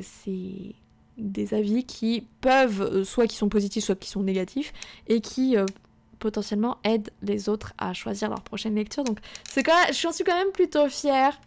c'est 0.00 0.74
des 1.18 1.52
avis 1.52 1.84
qui 1.84 2.26
peuvent, 2.40 3.04
soit 3.04 3.26
qui 3.26 3.36
sont 3.36 3.50
positifs, 3.50 3.84
soit 3.84 3.96
qui 3.96 4.08
sont 4.08 4.22
négatifs, 4.22 4.72
et 5.08 5.20
qui 5.20 5.56
potentiellement 6.20 6.78
aide 6.84 7.10
les 7.22 7.48
autres 7.48 7.72
à 7.78 7.92
choisir 7.92 8.28
leur 8.28 8.42
prochaine 8.42 8.76
lecture. 8.76 9.02
Donc 9.02 9.18
c'est 9.48 9.64
quand 9.64 9.92
j'en 9.92 10.12
suis 10.12 10.24
quand 10.24 10.36
même 10.36 10.52
plutôt 10.52 10.88
fière. 10.88 11.40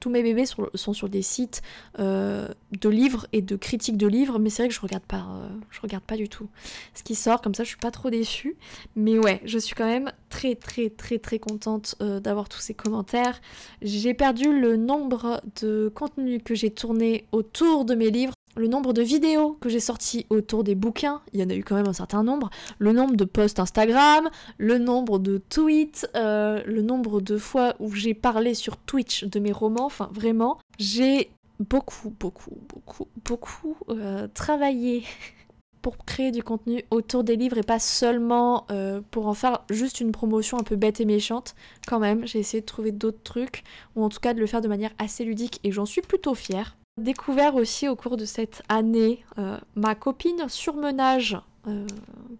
Tous 0.00 0.10
mes 0.10 0.24
bébés 0.24 0.44
sont, 0.44 0.92
sur 0.92 1.08
des 1.08 1.22
sites 1.22 1.62
euh, 2.00 2.48
de 2.72 2.88
livres 2.88 3.26
et 3.32 3.40
de 3.40 3.54
critiques 3.54 3.96
de 3.96 4.08
livres, 4.08 4.40
mais 4.40 4.50
c'est 4.50 4.62
vrai 4.62 4.68
que 4.68 4.74
je 4.74 4.80
regarde 4.80 5.04
pas, 5.04 5.24
euh, 5.30 5.48
je 5.70 5.80
regarde 5.80 6.02
pas 6.02 6.16
du 6.16 6.28
tout 6.28 6.48
ce 6.94 7.04
qui 7.04 7.14
sort. 7.14 7.40
Comme 7.40 7.54
ça, 7.54 7.62
je 7.62 7.68
suis 7.68 7.78
pas 7.78 7.92
trop 7.92 8.10
déçue. 8.10 8.56
Mais 8.96 9.18
ouais, 9.18 9.40
je 9.44 9.56
suis 9.56 9.74
quand 9.74 9.86
même 9.86 10.12
très 10.28 10.56
très 10.56 10.90
très 10.90 11.18
très 11.18 11.38
contente 11.38 11.94
euh, 12.02 12.18
d'avoir 12.18 12.48
tous 12.48 12.58
ces 12.58 12.74
commentaires. 12.74 13.40
J'ai 13.82 14.14
perdu 14.14 14.52
le 14.52 14.76
nombre 14.76 15.40
de 15.62 15.90
contenus 15.94 16.42
que 16.44 16.56
j'ai 16.56 16.70
tourné 16.70 17.26
autour 17.30 17.84
de 17.84 17.94
mes 17.94 18.10
livres 18.10 18.34
le 18.56 18.68
nombre 18.68 18.92
de 18.92 19.02
vidéos 19.02 19.56
que 19.60 19.68
j'ai 19.68 19.80
sorties 19.80 20.26
autour 20.30 20.64
des 20.64 20.74
bouquins, 20.74 21.20
il 21.32 21.40
y 21.40 21.44
en 21.44 21.50
a 21.50 21.54
eu 21.54 21.64
quand 21.64 21.74
même 21.74 21.88
un 21.88 21.92
certain 21.92 22.22
nombre, 22.22 22.50
le 22.78 22.92
nombre 22.92 23.16
de 23.16 23.24
posts 23.24 23.58
Instagram, 23.58 24.28
le 24.58 24.78
nombre 24.78 25.18
de 25.18 25.38
tweets, 25.38 26.08
euh, 26.14 26.62
le 26.66 26.82
nombre 26.82 27.20
de 27.20 27.36
fois 27.38 27.74
où 27.80 27.92
j'ai 27.92 28.14
parlé 28.14 28.54
sur 28.54 28.76
Twitch 28.76 29.24
de 29.24 29.40
mes 29.40 29.52
romans, 29.52 29.86
enfin 29.86 30.08
vraiment, 30.12 30.58
j'ai 30.78 31.30
beaucoup, 31.60 32.10
beaucoup, 32.18 32.58
beaucoup, 32.68 33.08
beaucoup 33.24 33.76
euh, 33.90 34.28
travaillé 34.34 35.04
pour 35.82 35.98
créer 35.98 36.30
du 36.30 36.42
contenu 36.42 36.82
autour 36.90 37.24
des 37.24 37.36
livres 37.36 37.58
et 37.58 37.62
pas 37.62 37.78
seulement 37.78 38.66
euh, 38.70 39.02
pour 39.10 39.26
en 39.26 39.34
faire 39.34 39.60
juste 39.68 40.00
une 40.00 40.12
promotion 40.12 40.58
un 40.58 40.62
peu 40.62 40.76
bête 40.76 41.00
et 41.00 41.04
méchante. 41.04 41.54
Quand 41.86 41.98
même, 41.98 42.26
j'ai 42.26 42.38
essayé 42.38 42.62
de 42.62 42.66
trouver 42.66 42.90
d'autres 42.90 43.22
trucs, 43.22 43.64
ou 43.94 44.02
en 44.02 44.08
tout 44.08 44.20
cas 44.20 44.32
de 44.32 44.40
le 44.40 44.46
faire 44.46 44.62
de 44.62 44.68
manière 44.68 44.92
assez 44.98 45.24
ludique 45.24 45.60
et 45.62 45.72
j'en 45.72 45.84
suis 45.84 46.00
plutôt 46.00 46.34
fière. 46.34 46.76
Découvert 46.98 47.54
aussi 47.56 47.88
au 47.88 47.96
cours 47.96 48.16
de 48.16 48.24
cette 48.24 48.62
année 48.68 49.24
euh, 49.38 49.58
ma 49.74 49.94
copine 49.94 50.48
surmenage, 50.48 51.36
euh, 51.66 51.86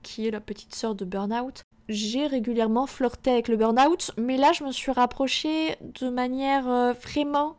qui 0.03 0.27
est 0.27 0.31
la 0.31 0.41
petite 0.41 0.75
sœur 0.75 0.95
de 0.95 1.05
Burnout. 1.05 1.63
J'ai 1.89 2.27
régulièrement 2.27 2.87
flirté 2.87 3.31
avec 3.31 3.49
le 3.49 3.57
Burnout, 3.57 4.13
mais 4.17 4.37
là 4.37 4.53
je 4.53 4.65
me 4.65 4.73
suis 4.73 4.93
rapprochée 4.93 5.77
de 6.01 6.09
manière 6.09 6.69
euh, 6.69 6.93
vraiment 6.93 7.57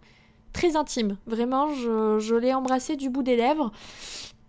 très 0.54 0.75
intime. 0.75 1.18
Vraiment, 1.28 1.74
je, 1.74 2.36
l'ai 2.36 2.54
embrassé 2.54 2.96
du 2.96 3.10
bout 3.10 3.24
des 3.24 3.36
lèvres. 3.36 3.72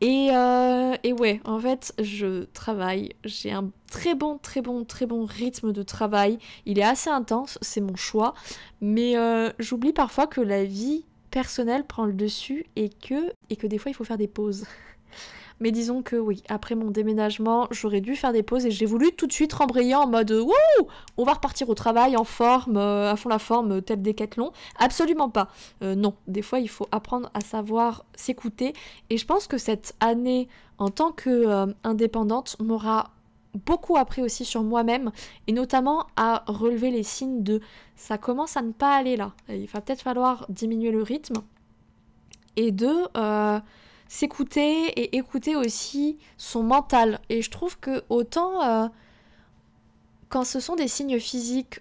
Et, 0.02 0.26
et, 0.26 1.12
ouais, 1.14 1.40
en 1.44 1.58
fait, 1.58 1.94
je 1.98 2.44
travaille. 2.52 3.14
J'ai 3.24 3.50
un 3.50 3.70
très 3.90 4.14
bon, 4.14 4.38
très 4.38 4.60
bon, 4.60 4.84
très 4.84 5.06
bon 5.06 5.24
rythme 5.24 5.72
de 5.72 5.82
travail. 5.82 6.38
Il 6.64 6.78
est 6.78 6.84
assez 6.84 7.08
intense, 7.08 7.58
c'est 7.62 7.80
mon 7.80 7.96
choix. 7.96 8.34
Mais 8.80 9.14
j'oublie 9.58 9.92
parfois 9.92 10.28
que 10.28 10.40
la 10.40 10.64
vie 10.64 11.06
personnel 11.36 11.84
prend 11.84 12.06
le 12.06 12.14
dessus 12.14 12.64
et 12.76 12.88
que, 12.88 13.30
et 13.50 13.56
que 13.56 13.66
des 13.66 13.76
fois 13.76 13.90
il 13.90 13.94
faut 13.94 14.04
faire 14.04 14.16
des 14.16 14.26
pauses. 14.26 14.64
Mais 15.60 15.70
disons 15.70 16.00
que 16.00 16.16
oui, 16.16 16.42
après 16.48 16.74
mon 16.74 16.90
déménagement, 16.90 17.68
j'aurais 17.70 18.00
dû 18.00 18.16
faire 18.16 18.32
des 18.32 18.42
pauses 18.42 18.64
et 18.64 18.70
j'ai 18.70 18.86
voulu 18.86 19.12
tout 19.12 19.26
de 19.26 19.32
suite 19.34 19.52
rembrayer 19.52 19.94
en 19.94 20.06
mode 20.06 20.30
Wouh 20.30 20.88
On 21.18 21.24
va 21.24 21.34
repartir 21.34 21.68
au 21.68 21.74
travail 21.74 22.16
en 22.16 22.24
forme, 22.24 22.78
euh, 22.78 23.12
à 23.12 23.16
fond 23.16 23.28
la 23.28 23.38
forme, 23.38 23.82
tel 23.82 24.00
décathlon. 24.00 24.50
Absolument 24.78 25.28
pas. 25.28 25.48
Euh, 25.82 25.94
non, 25.94 26.14
des 26.26 26.40
fois 26.40 26.58
il 26.58 26.70
faut 26.70 26.88
apprendre 26.90 27.28
à 27.34 27.42
savoir 27.42 28.06
s'écouter 28.14 28.72
et 29.10 29.18
je 29.18 29.26
pense 29.26 29.46
que 29.46 29.58
cette 29.58 29.94
année 30.00 30.48
en 30.78 30.88
tant 30.88 31.12
qu'indépendante 31.12 32.56
euh, 32.62 32.64
m'aura 32.64 33.10
beaucoup 33.56 33.96
appris 33.96 34.22
aussi 34.22 34.44
sur 34.44 34.62
moi-même 34.62 35.10
et 35.46 35.52
notamment 35.52 36.06
à 36.16 36.44
relever 36.46 36.90
les 36.90 37.02
signes 37.02 37.42
de 37.42 37.60
ça 37.96 38.18
commence 38.18 38.56
à 38.56 38.62
ne 38.62 38.72
pas 38.72 38.94
aller 38.94 39.16
là. 39.16 39.32
Il 39.48 39.66
va 39.66 39.80
peut-être 39.80 40.02
falloir 40.02 40.46
diminuer 40.48 40.90
le 40.90 41.02
rythme 41.02 41.42
et 42.56 42.72
de 42.72 42.92
euh, 43.16 43.60
s'écouter 44.08 44.86
et 44.88 45.16
écouter 45.16 45.56
aussi 45.56 46.18
son 46.36 46.62
mental. 46.62 47.20
Et 47.28 47.42
je 47.42 47.50
trouve 47.50 47.78
que 47.78 48.02
autant 48.08 48.62
euh, 48.62 48.88
quand 50.28 50.44
ce 50.44 50.60
sont 50.60 50.76
des 50.76 50.88
signes 50.88 51.18
physiques, 51.18 51.80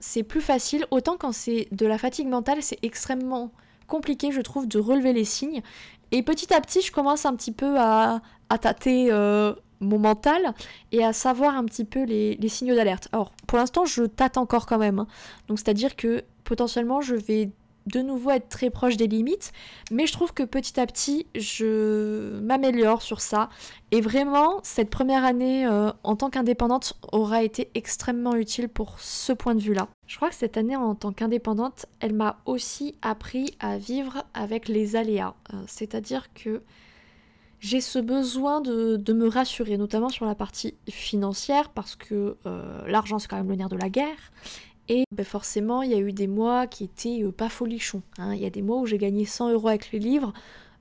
c'est 0.00 0.22
plus 0.22 0.42
facile, 0.42 0.86
autant 0.90 1.16
quand 1.16 1.32
c'est 1.32 1.68
de 1.72 1.86
la 1.86 1.96
fatigue 1.96 2.28
mentale, 2.28 2.62
c'est 2.62 2.78
extrêmement 2.82 3.50
compliqué, 3.86 4.32
je 4.32 4.40
trouve, 4.40 4.68
de 4.68 4.78
relever 4.78 5.12
les 5.12 5.24
signes. 5.24 5.62
Et 6.10 6.22
petit 6.22 6.52
à 6.52 6.60
petit, 6.60 6.82
je 6.82 6.92
commence 6.92 7.24
un 7.24 7.34
petit 7.34 7.52
peu 7.52 7.78
à, 7.78 8.20
à 8.50 8.58
tâter 8.58 9.10
euh, 9.10 9.54
mon 9.84 9.98
mental 9.98 10.54
et 10.92 11.04
à 11.04 11.12
savoir 11.12 11.56
un 11.56 11.64
petit 11.64 11.84
peu 11.84 12.04
les, 12.04 12.38
signaux 12.48 12.74
d'alerte. 12.74 13.08
Alors 13.12 13.32
pour 13.46 13.58
l'instant 13.58 13.84
je 13.84 14.04
tâte 14.04 14.36
encore 14.36 14.66
quand 14.66 14.78
même. 14.78 15.00
Hein. 15.00 15.06
Donc 15.48 15.58
c'est-à-dire 15.58 15.96
que 15.96 16.24
potentiellement 16.44 17.00
je 17.00 17.14
vais 17.14 17.50
de 17.86 18.00
nouveau 18.00 18.30
être 18.30 18.48
très 18.48 18.70
proche 18.70 18.96
des 18.96 19.06
limites, 19.06 19.52
mais 19.90 20.06
je 20.06 20.12
trouve 20.12 20.32
que 20.32 20.42
petit 20.42 20.80
à 20.80 20.86
petit 20.86 21.26
je 21.34 22.38
m'améliore 22.40 23.02
sur 23.02 23.20
ça. 23.20 23.50
Et 23.90 24.00
vraiment 24.00 24.60
cette 24.62 24.90
première 24.90 25.24
année 25.24 25.66
euh, 25.66 25.90
en 26.02 26.16
tant 26.16 26.30
qu'indépendante 26.30 26.94
aura 27.12 27.42
été 27.42 27.70
extrêmement 27.74 28.34
utile 28.34 28.68
pour 28.68 28.98
ce 29.00 29.32
point 29.32 29.54
de 29.54 29.60
vue-là. 29.60 29.88
Je 30.06 30.16
crois 30.16 30.30
que 30.30 30.34
cette 30.34 30.56
année 30.56 30.76
en 30.76 30.94
tant 30.94 31.12
qu'indépendante, 31.12 31.86
elle 32.00 32.14
m'a 32.14 32.38
aussi 32.46 32.94
appris 33.02 33.56
à 33.60 33.78
vivre 33.78 34.24
avec 34.34 34.68
les 34.68 34.96
aléas. 34.96 35.34
Euh, 35.52 35.62
c'est-à-dire 35.66 36.32
que 36.34 36.62
j'ai 37.64 37.80
ce 37.80 37.98
besoin 37.98 38.60
de, 38.60 39.12
me 39.14 39.26
rassurer, 39.26 39.78
notamment 39.78 40.10
sur 40.10 40.26
la 40.26 40.34
partie 40.34 40.74
financière, 40.90 41.70
parce 41.70 41.96
que 41.96 42.36
euh, 42.44 42.86
l'argent 42.86 43.18
c'est 43.18 43.26
quand 43.26 43.38
même 43.38 43.48
le 43.48 43.56
nerf 43.56 43.70
de 43.70 43.76
la 43.76 43.88
guerre. 43.88 44.32
Et 44.90 45.04
ben, 45.10 45.24
forcément, 45.24 45.80
il 45.80 45.90
y 45.90 45.94
a 45.94 45.98
eu 45.98 46.12
des 46.12 46.26
mois 46.26 46.66
qui 46.66 46.84
étaient 46.84 47.22
euh, 47.22 47.32
pas 47.32 47.48
folichons. 47.48 48.02
Hein. 48.18 48.34
Il 48.34 48.42
y 48.42 48.44
a 48.44 48.50
des 48.50 48.60
mois 48.60 48.80
où 48.80 48.84
j'ai 48.84 48.98
gagné 48.98 49.24
100 49.24 49.52
euros 49.52 49.68
avec 49.68 49.92
les 49.92 49.98
livres. 49.98 50.34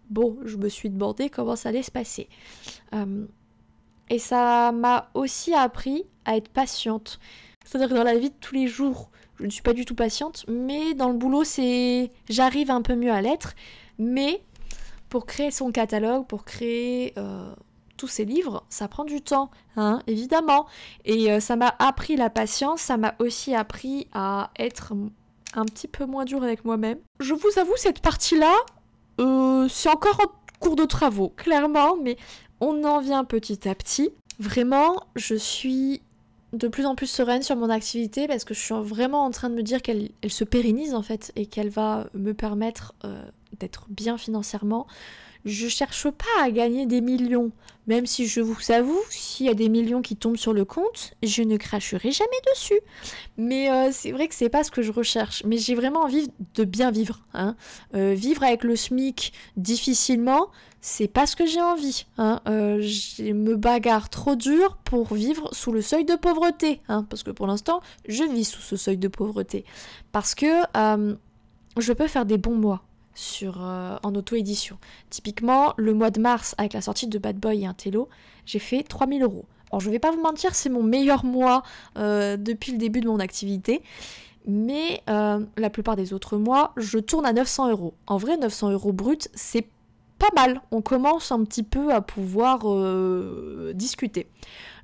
Bon, 0.09 0.37
je 0.43 0.57
me 0.57 0.67
suis 0.67 0.89
demandé 0.89 1.29
comment 1.29 1.55
ça 1.55 1.69
allait 1.69 1.83
se 1.83 1.91
passer. 1.91 2.27
Euh, 2.93 3.27
et 4.09 4.19
ça 4.19 4.73
m'a 4.73 5.09
aussi 5.13 5.53
appris 5.53 6.03
à 6.25 6.35
être 6.35 6.49
patiente. 6.49 7.17
C'est-à-dire 7.63 7.87
que 7.87 7.93
dans 7.93 8.03
la 8.03 8.17
vie 8.17 8.29
de 8.29 8.35
tous 8.41 8.55
les 8.55 8.67
jours, 8.67 9.09
je 9.39 9.45
ne 9.45 9.49
suis 9.51 9.63
pas 9.63 9.71
du 9.71 9.85
tout 9.85 9.95
patiente, 9.95 10.43
mais 10.49 10.95
dans 10.95 11.07
le 11.07 11.17
boulot, 11.17 11.45
c'est 11.45 12.11
j'arrive 12.27 12.71
un 12.71 12.81
peu 12.81 12.95
mieux 12.95 13.13
à 13.13 13.21
l'être. 13.21 13.55
Mais 13.97 14.41
pour 15.13 15.27
créer 15.27 15.51
son 15.51 15.71
catalogue, 15.71 16.25
pour 16.25 16.43
créer 16.43 17.13
euh, 17.19 17.53
tous 17.97 18.07
ses 18.07 18.25
livres, 18.25 18.63
ça 18.69 18.87
prend 18.87 19.03
du 19.03 19.21
temps, 19.21 19.51
hein, 19.75 19.99
évidemment. 20.07 20.65
Et 21.05 21.31
euh, 21.31 21.39
ça 21.39 21.55
m'a 21.55 21.75
appris 21.77 22.15
la 22.15 22.31
patience, 22.31 22.81
ça 22.81 22.97
m'a 22.97 23.13
aussi 23.19 23.53
appris 23.53 24.07
à 24.13 24.49
être 24.57 24.93
un 25.53 25.65
petit 25.65 25.87
peu 25.87 26.07
moins 26.07 26.25
dur 26.25 26.41
avec 26.41 26.65
moi-même. 26.65 26.97
Je 27.19 27.35
vous 27.35 27.59
avoue, 27.59 27.75
cette 27.75 27.99
partie-là, 27.99 28.55
euh, 29.19 29.67
c'est 29.69 29.89
encore 29.89 30.19
en 30.19 30.57
cours 30.59 30.75
de 30.75 30.85
travaux, 30.85 31.29
clairement, 31.29 31.95
mais 31.95 32.17
on 32.59 32.83
en 32.83 32.99
vient 32.99 33.23
petit 33.23 33.69
à 33.69 33.75
petit. 33.75 34.09
Vraiment, 34.39 35.03
je 35.15 35.35
suis 35.35 36.01
de 36.53 36.67
plus 36.67 36.87
en 36.87 36.95
plus 36.95 37.05
sereine 37.05 37.43
sur 37.43 37.55
mon 37.55 37.69
activité 37.69 38.25
parce 38.27 38.45
que 38.45 38.55
je 38.55 38.61
suis 38.61 38.73
vraiment 38.73 39.25
en 39.25 39.29
train 39.29 39.51
de 39.51 39.55
me 39.55 39.61
dire 39.61 39.83
qu'elle 39.83 40.09
se 40.27 40.43
pérennise 40.43 40.95
en 40.95 41.03
fait 41.03 41.31
et 41.35 41.45
qu'elle 41.45 41.69
va 41.69 42.07
me 42.15 42.33
permettre 42.33 42.95
d'être 43.59 43.85
bien 43.89 44.17
financièrement. 44.17 44.87
Je 45.45 45.67
cherche 45.67 46.09
pas 46.09 46.43
à 46.43 46.51
gagner 46.51 46.85
des 46.85 47.01
millions, 47.01 47.51
même 47.85 48.05
si 48.05 48.27
je 48.27 48.39
vous 48.39 48.71
avoue, 48.71 48.99
s'il 49.09 49.45
y 49.45 49.49
a 49.49 49.53
des 49.53 49.67
millions 49.67 50.01
qui 50.01 50.15
tombent 50.15 50.37
sur 50.37 50.53
le 50.53 50.63
compte, 50.63 51.15
je 51.21 51.43
ne 51.43 51.57
cracherai 51.57 52.11
jamais 52.11 52.29
dessus. 52.53 52.79
Mais 53.35 53.69
euh, 53.69 53.89
c'est 53.91 54.13
vrai 54.13 54.29
que 54.29 54.35
c'est 54.35 54.47
pas 54.47 54.63
ce 54.63 54.71
que 54.71 54.81
je 54.81 54.93
recherche. 54.93 55.43
Mais 55.45 55.57
j'ai 55.57 55.75
vraiment 55.75 56.03
envie 56.03 56.31
de 56.55 56.63
bien 56.63 56.91
vivre. 56.91 57.25
Hein. 57.33 57.57
Euh, 57.93 58.13
vivre 58.13 58.43
avec 58.43 58.63
le 58.63 58.77
SMIC 58.77 59.33
difficilement, 59.57 60.47
c'est 60.79 61.09
pas 61.09 61.25
ce 61.25 61.35
que 61.35 61.45
j'ai 61.45 61.61
envie. 61.61 62.05
Hein. 62.17 62.39
Euh, 62.47 62.79
je 62.81 63.33
me 63.33 63.57
bagarre 63.57 64.09
trop 64.09 64.37
dur 64.37 64.77
pour 64.85 65.13
vivre 65.13 65.49
sous 65.51 65.73
le 65.73 65.81
seuil 65.81 66.05
de 66.05 66.15
pauvreté. 66.15 66.79
Hein, 66.87 67.05
parce 67.09 67.23
que 67.23 67.31
pour 67.31 67.47
l'instant, 67.47 67.81
je 68.07 68.23
vis 68.23 68.45
sous 68.45 68.61
ce 68.61 68.77
seuil 68.77 68.97
de 68.97 69.09
pauvreté. 69.09 69.65
Parce 70.13 70.35
que 70.35 70.61
je 71.77 71.91
peux 71.91 72.07
faire 72.07 72.25
des 72.25 72.37
bons 72.37 72.55
mois 72.55 72.85
sur, 73.15 73.63
euh, 73.63 73.97
en 74.03 74.15
auto-édition. 74.15 74.77
Typiquement, 75.09 75.73
le 75.77 75.93
mois 75.93 76.09
de 76.09 76.19
mars, 76.19 76.55
avec 76.57 76.73
la 76.73 76.81
sortie 76.81 77.07
de 77.07 77.17
Bad 77.17 77.37
Boy 77.37 77.63
et 77.63 77.65
un 77.65 77.73
télo, 77.73 78.09
j'ai 78.45 78.59
fait 78.59 78.83
3000 78.83 79.23
euros. 79.23 79.45
Alors 79.71 79.79
je 79.81 79.89
vais 79.89 79.99
pas 79.99 80.11
vous 80.11 80.21
mentir, 80.21 80.53
c'est 80.55 80.69
mon 80.69 80.83
meilleur 80.83 81.25
mois 81.25 81.63
euh, 81.97 82.37
depuis 82.37 82.71
le 82.71 82.77
début 82.77 83.01
de 83.01 83.07
mon 83.07 83.19
activité. 83.19 83.81
Mais 84.45 85.01
euh, 85.09 85.39
la 85.57 85.69
plupart 85.69 85.95
des 85.95 86.13
autres 86.13 86.37
mois, 86.37 86.73
je 86.77 86.99
tourne 86.99 87.25
à 87.25 87.33
900 87.33 87.71
euros. 87.71 87.93
En 88.07 88.17
vrai, 88.17 88.37
900 88.37 88.71
euros 88.71 88.91
brut, 88.91 89.29
c'est 89.33 89.67
pas 90.19 90.29
mal. 90.35 90.61
On 90.71 90.81
commence 90.81 91.31
un 91.31 91.43
petit 91.43 91.63
peu 91.63 91.93
à 91.93 92.01
pouvoir 92.01 92.65
discuter. 93.73 94.27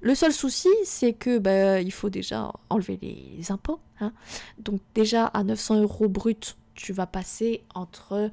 Le 0.01 0.15
seul 0.15 0.31
souci, 0.31 0.69
c'est 0.85 1.13
que 1.13 1.39
bah, 1.39 1.81
il 1.81 1.91
faut 1.91 2.09
déjà 2.09 2.51
enlever 2.69 2.97
les 3.01 3.51
impôts. 3.51 3.79
Hein. 3.99 4.13
Donc 4.59 4.79
déjà 4.95 5.25
à 5.25 5.43
900 5.43 5.81
euros 5.81 6.07
brut, 6.07 6.55
tu 6.79 6.93
vas 6.93 7.05
passer 7.05 7.63
entre... 7.75 8.31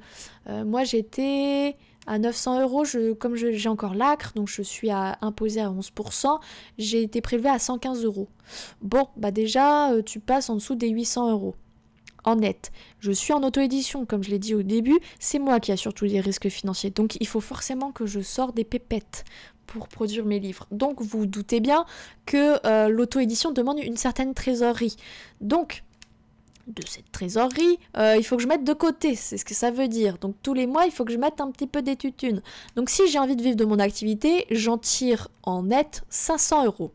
Euh, 0.49 0.65
moi 0.65 0.83
j'étais 0.83 1.75
à 2.07 2.17
900 2.17 2.61
euros, 2.61 2.85
je, 2.85 3.11
comme 3.11 3.35
j'ai 3.35 3.69
encore 3.69 3.93
l'acre, 3.93 4.31
donc 4.35 4.47
je 4.47 4.61
suis 4.61 4.89
à, 4.89 5.17
imposé 5.21 5.59
à 5.59 5.69
11%, 5.69 6.39
j'ai 6.77 7.03
été 7.03 7.19
prélevé 7.19 7.49
à 7.49 7.59
115 7.59 8.05
euros. 8.05 8.29
Bon, 8.81 9.07
bah 9.17 9.31
déjà, 9.31 9.91
euh, 9.91 10.01
tu 10.01 10.21
passes 10.21 10.49
en 10.49 10.55
dessous 10.55 10.75
des 10.75 10.89
800 10.89 11.31
euros. 11.31 11.55
En 12.23 12.35
net. 12.35 12.71
Je 12.99 13.11
suis 13.13 13.31
en 13.31 13.41
auto-édition, 13.41 14.05
comme 14.05 14.21
je 14.21 14.31
l'ai 14.31 14.39
dit 14.39 14.53
au 14.53 14.63
début, 14.63 14.99
c'est 15.17 15.39
moi 15.39 15.61
qui 15.61 15.71
a 15.71 15.77
surtout 15.77 16.07
des 16.07 16.19
risques 16.19 16.49
financiers. 16.49 16.89
Donc 16.89 17.15
il 17.21 17.27
faut 17.27 17.39
forcément 17.39 17.93
que 17.93 18.05
je 18.05 18.19
sors 18.19 18.51
des 18.51 18.65
pépettes 18.65 19.23
pour 19.65 19.87
produire 19.87 20.25
mes 20.25 20.39
livres. 20.39 20.67
Donc 20.71 21.01
vous 21.01 21.25
doutez 21.25 21.61
bien 21.61 21.85
que 22.25 22.65
euh, 22.65 22.89
l'auto-édition 22.89 23.51
demande 23.53 23.79
une 23.79 23.95
certaine 23.95 24.33
trésorerie. 24.33 24.97
Donc 25.39 25.83
de 26.67 26.85
cette 26.85 27.11
trésorerie, 27.11 27.79
euh, 27.97 28.15
il 28.17 28.23
faut 28.23 28.37
que 28.37 28.43
je 28.43 28.47
mette 28.47 28.63
de 28.63 28.73
côté, 28.73 29.15
c'est 29.15 29.37
ce 29.37 29.45
que 29.45 29.53
ça 29.53 29.71
veut 29.71 29.87
dire. 29.87 30.17
Donc 30.17 30.35
tous 30.43 30.53
les 30.53 30.67
mois, 30.67 30.85
il 30.85 30.91
faut 30.91 31.05
que 31.05 31.11
je 31.11 31.17
mette 31.17 31.41
un 31.41 31.51
petit 31.51 31.67
peu 31.67 31.81
d'études. 31.81 32.43
Donc 32.75 32.89
si 32.89 33.07
j'ai 33.07 33.19
envie 33.19 33.35
de 33.35 33.41
vivre 33.41 33.55
de 33.55 33.65
mon 33.65 33.79
activité, 33.79 34.45
j'en 34.51 34.77
tire 34.77 35.29
en 35.43 35.63
net 35.63 36.03
500 36.09 36.65
euros. 36.65 36.91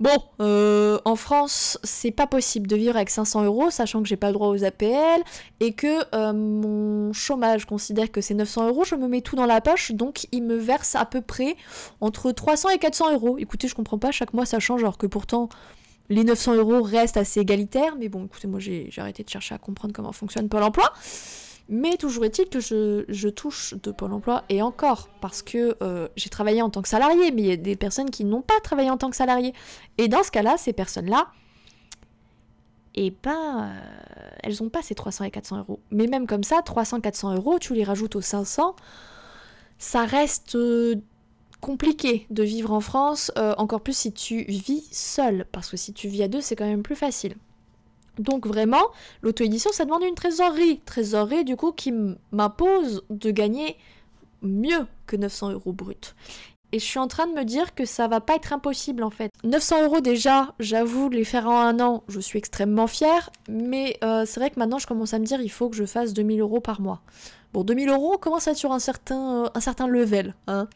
Bon, 0.00 0.16
euh, 0.40 0.98
en 1.04 1.14
France, 1.14 1.78
c'est 1.84 2.10
pas 2.10 2.26
possible 2.26 2.66
de 2.66 2.74
vivre 2.74 2.96
avec 2.96 3.10
500 3.10 3.44
euros, 3.44 3.70
sachant 3.70 4.02
que 4.02 4.08
j'ai 4.08 4.16
pas 4.16 4.26
le 4.26 4.32
droit 4.32 4.48
aux 4.48 4.64
APL 4.64 5.22
et 5.60 5.72
que 5.72 6.04
euh, 6.14 6.32
mon 6.32 7.12
chômage 7.12 7.64
considère 7.64 8.10
que 8.10 8.20
c'est 8.20 8.34
900 8.34 8.68
euros. 8.68 8.82
Je 8.84 8.96
me 8.96 9.06
mets 9.06 9.20
tout 9.20 9.36
dans 9.36 9.46
la 9.46 9.60
poche, 9.60 9.92
donc 9.92 10.26
il 10.32 10.42
me 10.42 10.56
verse 10.56 10.96
à 10.96 11.04
peu 11.04 11.20
près 11.20 11.56
entre 12.00 12.32
300 12.32 12.70
et 12.70 12.78
400 12.78 13.12
euros. 13.12 13.38
Écoutez, 13.38 13.68
je 13.68 13.76
comprends 13.76 13.98
pas, 13.98 14.10
chaque 14.10 14.34
mois 14.34 14.46
ça 14.46 14.58
change, 14.58 14.82
alors 14.82 14.98
que 14.98 15.06
pourtant 15.06 15.48
les 16.08 16.24
900 16.24 16.56
euros 16.56 16.82
restent 16.82 17.16
assez 17.16 17.40
égalitaires, 17.40 17.96
mais 17.98 18.08
bon, 18.08 18.26
écoutez, 18.26 18.46
moi 18.46 18.60
j'ai 18.60 18.90
arrêté 18.98 19.24
de 19.24 19.28
chercher 19.28 19.54
à 19.54 19.58
comprendre 19.58 19.94
comment 19.94 20.12
fonctionne 20.12 20.48
Pôle 20.48 20.62
emploi. 20.62 20.92
Mais 21.70 21.96
toujours 21.96 22.26
est-il 22.26 22.50
que 22.50 22.60
je, 22.60 23.28
touche 23.28 23.74
de 23.82 23.90
Pôle 23.90 24.12
emploi, 24.12 24.44
et 24.50 24.60
encore, 24.60 25.08
parce 25.20 25.42
que 25.42 25.76
euh, 25.82 26.08
j'ai 26.14 26.28
travaillé 26.28 26.60
en 26.60 26.68
tant 26.68 26.82
que 26.82 26.88
salarié, 26.88 27.30
mais 27.30 27.42
il 27.42 27.48
y 27.48 27.52
a 27.52 27.56
des 27.56 27.76
personnes 27.76 28.10
qui 28.10 28.24
n'ont 28.24 28.42
pas 28.42 28.60
travaillé 28.62 28.90
en 28.90 28.98
tant 28.98 29.08
que 29.08 29.16
salarié. 29.16 29.54
Et 29.96 30.08
dans 30.08 30.22
ce 30.22 30.30
cas-là, 30.30 30.56
ces 30.58 30.74
personnes-là, 30.74 31.28
et 32.94 33.12
ben 33.22 33.72
elles 34.42 34.62
ont 34.62 34.68
pas 34.68 34.82
ces 34.82 34.94
300 34.94 35.24
et 35.24 35.30
400 35.30 35.58
euros. 35.58 35.80
Mais 35.90 36.06
même 36.06 36.26
comme 36.26 36.44
ça, 36.44 36.60
300-400 36.60 37.36
euros, 37.36 37.58
tu 37.58 37.74
les 37.74 37.82
rajoutes 37.82 38.14
aux 38.14 38.20
500, 38.20 38.76
ça 39.78 40.04
reste 40.04 40.56
compliqué 41.64 42.26
de 42.30 42.42
vivre 42.42 42.72
en 42.72 42.80
France, 42.80 43.32
encore 43.56 43.80
plus 43.80 43.96
si 43.96 44.12
tu 44.12 44.44
vis 44.44 44.86
seul, 44.92 45.46
parce 45.50 45.70
que 45.70 45.76
si 45.76 45.92
tu 45.92 46.08
vis 46.08 46.22
à 46.22 46.28
deux, 46.28 46.40
c'est 46.40 46.56
quand 46.56 46.66
même 46.66 46.82
plus 46.82 46.96
facile. 46.96 47.36
Donc 48.18 48.46
vraiment, 48.46 48.84
l'auto-édition, 49.22 49.70
ça 49.72 49.84
demande 49.84 50.02
une 50.02 50.14
trésorerie. 50.14 50.80
Trésorerie, 50.84 51.44
du 51.44 51.56
coup, 51.56 51.72
qui 51.72 51.92
m'impose 52.32 53.02
de 53.10 53.30
gagner 53.30 53.76
mieux 54.42 54.86
que 55.06 55.16
900 55.16 55.50
euros 55.52 55.72
brut. 55.72 56.14
Et 56.72 56.80
je 56.80 56.84
suis 56.84 56.98
en 56.98 57.06
train 57.06 57.28
de 57.28 57.32
me 57.32 57.44
dire 57.44 57.74
que 57.74 57.84
ça 57.84 58.08
va 58.08 58.20
pas 58.20 58.34
être 58.34 58.52
impossible 58.52 59.04
en 59.04 59.10
fait. 59.10 59.30
900 59.44 59.84
euros 59.84 60.00
déjà, 60.00 60.54
j'avoue, 60.58 61.08
les 61.08 61.22
faire 61.22 61.46
en 61.46 61.60
un 61.60 61.78
an, 61.78 62.02
je 62.08 62.18
suis 62.18 62.36
extrêmement 62.36 62.88
fière. 62.88 63.30
Mais 63.48 63.96
euh, 64.02 64.24
c'est 64.26 64.40
vrai 64.40 64.50
que 64.50 64.58
maintenant 64.58 64.78
je 64.78 64.88
commence 64.88 65.14
à 65.14 65.20
me 65.20 65.24
dire 65.24 65.40
il 65.40 65.50
faut 65.50 65.68
que 65.68 65.76
je 65.76 65.84
fasse 65.84 66.12
2000 66.14 66.40
euros 66.40 66.60
par 66.60 66.80
mois. 66.80 67.00
Bon, 67.54 67.62
2000 67.62 67.88
euros, 67.88 68.18
commence 68.18 68.48
à 68.48 68.50
être 68.50 68.56
sur 68.56 68.72
un 68.72 68.80
certain, 68.80 69.44
euh, 69.44 69.72
un 69.78 69.86
level. 69.86 70.34
Hein? 70.48 70.66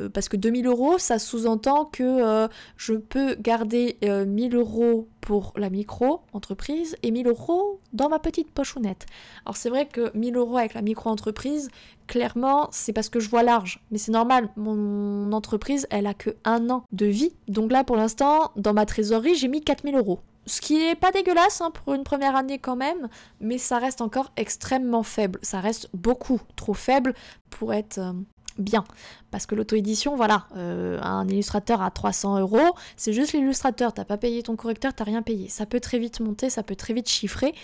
Euh, 0.00 0.08
parce 0.08 0.30
que 0.30 0.38
2000 0.38 0.66
euros, 0.66 0.96
ça 0.96 1.18
sous-entend 1.18 1.84
que 1.84 2.02
euh, 2.02 2.48
je 2.78 2.94
peux 2.94 3.34
garder 3.34 3.98
1000 4.02 4.56
euros 4.56 5.08
pour 5.20 5.52
la 5.56 5.68
micro-entreprise 5.68 6.96
et 7.02 7.10
1000 7.10 7.28
euros 7.28 7.80
dans 7.92 8.08
ma 8.08 8.18
petite 8.18 8.50
pochounette. 8.50 9.04
Alors 9.44 9.58
c'est 9.58 9.68
vrai 9.68 9.84
que 9.86 10.10
1000 10.16 10.34
euros 10.36 10.56
avec 10.56 10.72
la 10.72 10.80
micro-entreprise, 10.80 11.68
clairement, 12.06 12.68
c'est 12.72 12.94
parce 12.94 13.10
que 13.10 13.20
je 13.20 13.28
vois 13.28 13.42
large. 13.42 13.84
Mais 13.90 13.98
c'est 13.98 14.12
normal, 14.12 14.48
mon 14.56 15.32
entreprise, 15.32 15.86
elle 15.90 16.06
a 16.06 16.14
que 16.14 16.30
un 16.46 16.70
an 16.70 16.84
de 16.92 17.04
vie. 17.04 17.34
Donc 17.48 17.70
là, 17.70 17.84
pour 17.84 17.96
l'instant, 17.96 18.52
dans 18.56 18.72
ma 18.72 18.86
trésorerie, 18.86 19.34
j'ai 19.34 19.48
mis 19.48 19.60
4000 19.60 19.96
euros. 19.96 20.20
Ce 20.46 20.60
qui 20.60 20.78
n'est 20.78 20.94
pas 20.94 21.12
dégueulasse 21.12 21.60
hein, 21.60 21.70
pour 21.70 21.94
une 21.94 22.04
première 22.04 22.36
année 22.36 22.58
quand 22.58 22.76
même, 22.76 23.08
mais 23.40 23.58
ça 23.58 23.78
reste 23.78 24.00
encore 24.00 24.32
extrêmement 24.36 25.02
faible. 25.02 25.38
Ça 25.42 25.60
reste 25.60 25.88
beaucoup 25.94 26.40
trop 26.56 26.74
faible 26.74 27.14
pour 27.50 27.72
être 27.72 27.98
euh, 27.98 28.12
bien. 28.58 28.84
Parce 29.32 29.46
que 29.46 29.56
l'auto-édition, 29.56 30.14
voilà, 30.14 30.46
euh, 30.56 31.00
un 31.02 31.26
illustrateur 31.26 31.82
à 31.82 31.90
300 31.90 32.38
euros, 32.38 32.76
c'est 32.96 33.12
juste 33.12 33.32
l'illustrateur, 33.32 33.92
t'as 33.92 34.04
pas 34.04 34.18
payé 34.18 34.42
ton 34.44 34.54
correcteur, 34.54 34.94
t'as 34.94 35.04
rien 35.04 35.22
payé. 35.22 35.48
Ça 35.48 35.66
peut 35.66 35.80
très 35.80 35.98
vite 35.98 36.20
monter, 36.20 36.50
ça 36.50 36.62
peut 36.62 36.76
très 36.76 36.94
vite 36.94 37.08
chiffrer. 37.08 37.54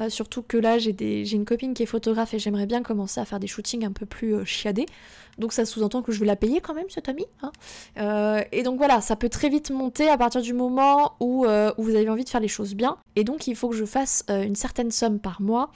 Euh, 0.00 0.10
surtout 0.10 0.42
que 0.42 0.58
là, 0.58 0.78
j'ai 0.78 1.32
une 1.32 1.46
copine 1.46 1.72
qui 1.72 1.84
est 1.84 1.86
photographe 1.86 2.34
et 2.34 2.38
j'aimerais 2.38 2.66
bien 2.66 2.82
commencer 2.82 3.20
à 3.20 3.24
faire 3.24 3.40
des 3.40 3.46
shootings 3.46 3.86
un 3.86 3.92
peu 3.92 4.04
plus 4.04 4.44
chiadés. 4.44 4.86
Donc 5.38 5.52
ça 5.52 5.64
sous-entend 5.64 6.02
que 6.02 6.12
je 6.12 6.20
vais 6.20 6.26
la 6.26 6.36
payer 6.36 6.60
quand 6.60 6.74
même, 6.74 6.88
cette 6.88 7.08
amie. 7.08 7.26
Hein. 7.42 7.52
Euh, 7.98 8.42
et 8.52 8.62
donc 8.62 8.76
voilà, 8.78 9.00
ça 9.00 9.16
peut 9.16 9.28
très 9.28 9.48
vite 9.48 9.70
monter 9.70 10.08
à 10.08 10.18
partir 10.18 10.42
du 10.42 10.52
moment 10.52 11.12
où, 11.20 11.46
euh, 11.46 11.72
vous 11.78 11.94
avez 11.94 12.08
envie 12.08 12.24
de 12.24 12.28
faire 12.28 12.40
les 12.40 12.48
choses 12.48 12.74
bien. 12.74 12.96
Et 13.16 13.24
donc 13.24 13.46
il 13.46 13.56
faut 13.56 13.68
que 13.68 13.76
je 13.76 13.84
fasse 13.84 14.24
euh, 14.30 14.42
une 14.42 14.56
certaine 14.56 14.90
somme 14.90 15.18
par 15.18 15.40
mois. 15.40 15.70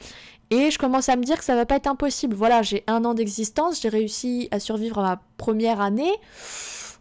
Et 0.51 0.71
je 0.71 0.79
commence 0.79 1.09
à 1.09 1.17
me 1.17 1.25
dire 1.25 1.39
que 1.39 1.45
ça 1.45 1.57
va 1.57 1.67
pas 1.67 1.75
être 1.75 1.89
impossible. 1.89 2.37
Voilà, 2.37 2.63
j'ai 2.63 2.85
un 2.87 3.05
an 3.05 3.15
d'existence, 3.15 3.81
j'ai 3.83 3.89
réussi 3.89 4.47
à 4.53 4.61
survivre 4.61 5.01
à 5.01 5.21
première 5.37 5.81
année 5.81 6.13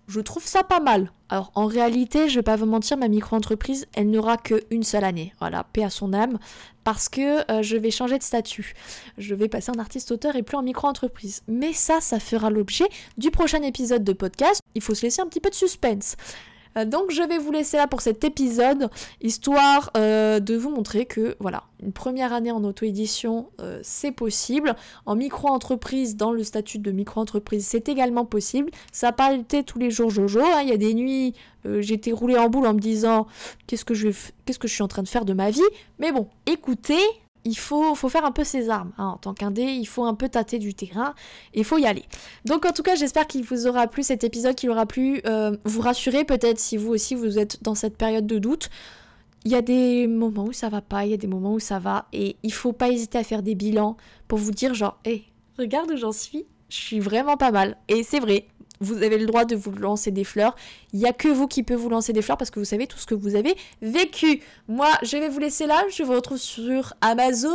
je 0.07 0.19
trouve 0.19 0.45
ça 0.45 0.63
pas 0.63 0.79
mal. 0.79 1.11
Alors 1.29 1.51
en 1.55 1.65
réalité, 1.65 2.29
je 2.29 2.35
vais 2.35 2.43
pas 2.43 2.55
vous 2.55 2.65
mentir, 2.65 2.97
ma 2.97 3.07
micro-entreprise, 3.07 3.87
elle 3.95 4.09
n'aura 4.09 4.37
qu'une 4.37 4.83
seule 4.83 5.03
année. 5.03 5.33
Voilà, 5.39 5.63
paix 5.63 5.83
à 5.83 5.89
son 5.89 6.13
âme, 6.13 6.37
parce 6.83 7.09
que 7.09 7.51
euh, 7.51 7.63
je 7.63 7.77
vais 7.77 7.91
changer 7.91 8.17
de 8.17 8.23
statut. 8.23 8.75
Je 9.17 9.33
vais 9.33 9.49
passer 9.49 9.71
en 9.71 9.79
artiste-auteur 9.79 10.35
et 10.35 10.43
plus 10.43 10.57
en 10.57 10.63
micro-entreprise. 10.63 11.41
Mais 11.47 11.73
ça, 11.73 12.01
ça 12.01 12.19
fera 12.19 12.49
l'objet 12.49 12.85
du 13.17 13.31
prochain 13.31 13.63
épisode 13.63 14.03
de 14.03 14.13
podcast. 14.13 14.61
Il 14.75 14.81
faut 14.81 14.93
se 14.93 15.03
laisser 15.03 15.21
un 15.21 15.27
petit 15.27 15.39
peu 15.39 15.49
de 15.49 15.55
suspense. 15.55 16.15
Euh, 16.77 16.86
donc 16.86 17.12
je 17.12 17.22
vais 17.22 17.38
vous 17.38 17.51
laisser 17.51 17.77
là 17.77 17.88
pour 17.88 18.01
cet 18.01 18.24
épisode, 18.24 18.89
histoire 19.22 19.91
euh, 19.98 20.39
de 20.39 20.55
vous 20.55 20.70
montrer 20.70 21.05
que 21.05 21.36
voilà, 21.39 21.63
une 21.82 21.94
première 21.94 22.34
année 22.34 22.51
en 22.51 22.63
auto-édition, 22.63 23.50
euh, 23.62 23.79
c'est 23.84 24.12
possible. 24.12 24.75
En 25.05 25.15
micro-entreprise, 25.15 26.15
dans 26.15 26.32
le 26.32 26.44
statut 26.44 26.79
de 26.79 26.91
micro-entreprise, 26.91 27.65
c'est 27.65 27.89
également 27.89 28.25
possible. 28.25 28.72
Ça 28.91 29.08
n'a 29.08 29.13
pas 29.13 29.34
été 29.34 29.63
tous 29.63 29.79
les 29.79 29.91
jours 29.91 30.10
Jojo. 30.10 30.41
Hein. 30.41 30.62
Il 30.63 30.70
y 30.70 30.74
a 30.74 30.77
des 30.77 30.94
nuits, 30.94 31.34
j'étais 31.79 32.12
roulée 32.12 32.38
en 32.38 32.50
boule 32.50 32.67
en 32.67 32.74
me 32.74 32.79
disant 32.79 33.27
qu'est-ce 33.67 33.86
que 33.86 33.94
je 33.94 34.10
qu'est-ce 34.46 34.60
que 34.60 34.67
je 34.67 34.74
suis 34.74 34.84
en 34.84 34.88
train 34.88 35.03
de 35.03 35.08
faire 35.08 35.25
de 35.25 35.34
ma 35.34 35.50
vie? 35.50 35.62
Mais 36.00 36.12
bon, 36.12 36.27
écoutez, 36.46 37.00
il 37.45 37.57
faut, 37.57 37.95
faire 37.95 38.25
un 38.25 38.31
peu 38.31 38.43
ses 38.43 38.69
armes. 38.69 38.91
Hein. 38.97 39.07
En 39.13 39.17
tant 39.17 39.33
qu'indé, 39.33 39.63
il 39.63 39.85
faut 39.85 40.03
un 40.03 40.15
peu 40.15 40.27
tâter 40.27 40.59
du 40.59 40.73
terrain, 40.73 41.13
il 41.53 41.63
faut 41.63 41.77
y 41.77 41.85
aller. 41.85 42.03
Donc 42.43 42.65
en 42.65 42.71
tout 42.71 42.83
cas, 42.83 42.95
j'espère 42.95 43.27
qu'il 43.27 43.43
vous 43.43 43.67
aura 43.67 43.87
plu 43.87 44.03
cet 44.03 44.23
épisode, 44.23 44.55
qu'il 44.55 44.69
aura 44.69 44.85
plu 44.85 45.21
euh, 45.25 45.55
vous 45.63 45.81
rassurer 45.81 46.25
peut-être 46.25 46.59
si 46.59 46.75
vous 46.75 46.89
aussi 46.89 47.15
vous 47.15 47.37
êtes 47.39 47.63
dans 47.63 47.75
cette 47.75 47.97
période 47.97 48.27
de 48.27 48.39
doute. 48.39 48.69
Il 49.46 49.51
y 49.51 49.55
a 49.55 49.61
des 49.61 50.07
moments 50.07 50.46
où 50.46 50.53
ça 50.53 50.70
va 50.70 50.81
pas, 50.81 51.05
il 51.05 51.11
y 51.11 51.13
a 51.13 51.17
des 51.17 51.27
moments 51.27 51.53
où 51.53 51.59
ça 51.59 51.77
va, 51.77 52.07
et 52.11 52.35
il 52.41 52.51
faut 52.51 52.74
pas 52.74 52.89
hésiter 52.89 53.20
à 53.20 53.24
faire 53.24 53.43
des 53.43 53.53
bilans 53.53 53.96
pour 54.27 54.39
vous 54.39 54.50
dire 54.50 54.74
genre, 54.74 54.98
hé, 55.05 55.24
regarde 55.59 55.91
où 55.91 55.98
j'en 55.98 56.11
suis, 56.11 56.46
je 56.70 56.77
suis 56.77 57.00
vraiment 57.00 57.37
pas 57.37 57.51
mal. 57.51 57.77
Et 57.87 58.01
c'est 58.01 58.20
vrai, 58.20 58.48
vous 58.79 59.03
avez 59.03 59.18
le 59.18 59.25
droit 59.25 59.46
de 59.46 59.55
vous 59.55 59.72
lancer 59.72 60.11
des 60.11 60.24
fleurs. 60.24 60.55
Il 60.94 61.00
n'y 61.00 61.07
a 61.07 61.14
que 61.14 61.27
vous 61.27 61.48
qui 61.48 61.64
peut 61.64 61.75
vous 61.75 61.90
lancer 61.90 62.14
des 62.14 62.22
fleurs 62.22 62.38
parce 62.38 62.51
que 62.51 62.59
vous 62.59 62.66
savez 62.66 62.88
tout 62.88 62.98
ce 62.98 63.05
que 63.05 63.16
vous 63.16 63.35
avez 63.35 63.55
vécu. 63.81 64.42
Moi, 64.68 64.90
je 65.03 65.18
vais 65.18 65.29
vous 65.29 65.40
laisser 65.40 65.66
là. 65.66 65.83
Je 65.90 66.03
vous 66.03 66.14
retrouve 66.14 66.38
sur 66.38 66.94
Amazon. 67.01 67.50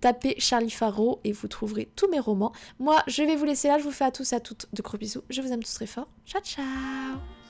Tapez 0.00 0.36
Charlie 0.38 0.70
Faro 0.70 1.20
et 1.24 1.32
vous 1.32 1.48
trouverez 1.48 1.88
tous 1.96 2.08
mes 2.08 2.20
romans. 2.20 2.52
Moi, 2.78 2.96
je 3.06 3.22
vais 3.22 3.36
vous 3.36 3.44
laisser 3.44 3.68
là. 3.68 3.78
Je 3.78 3.84
vous 3.84 3.90
fais 3.90 4.04
à 4.04 4.10
tous 4.10 4.32
à 4.32 4.40
toutes 4.40 4.66
de 4.72 4.82
gros 4.82 4.98
bisous. 4.98 5.22
Je 5.30 5.40
vous 5.40 5.52
aime 5.52 5.62
tous 5.62 5.74
très 5.74 5.86
fort. 5.86 6.08
Ciao, 6.26 6.42
ciao 6.42 7.43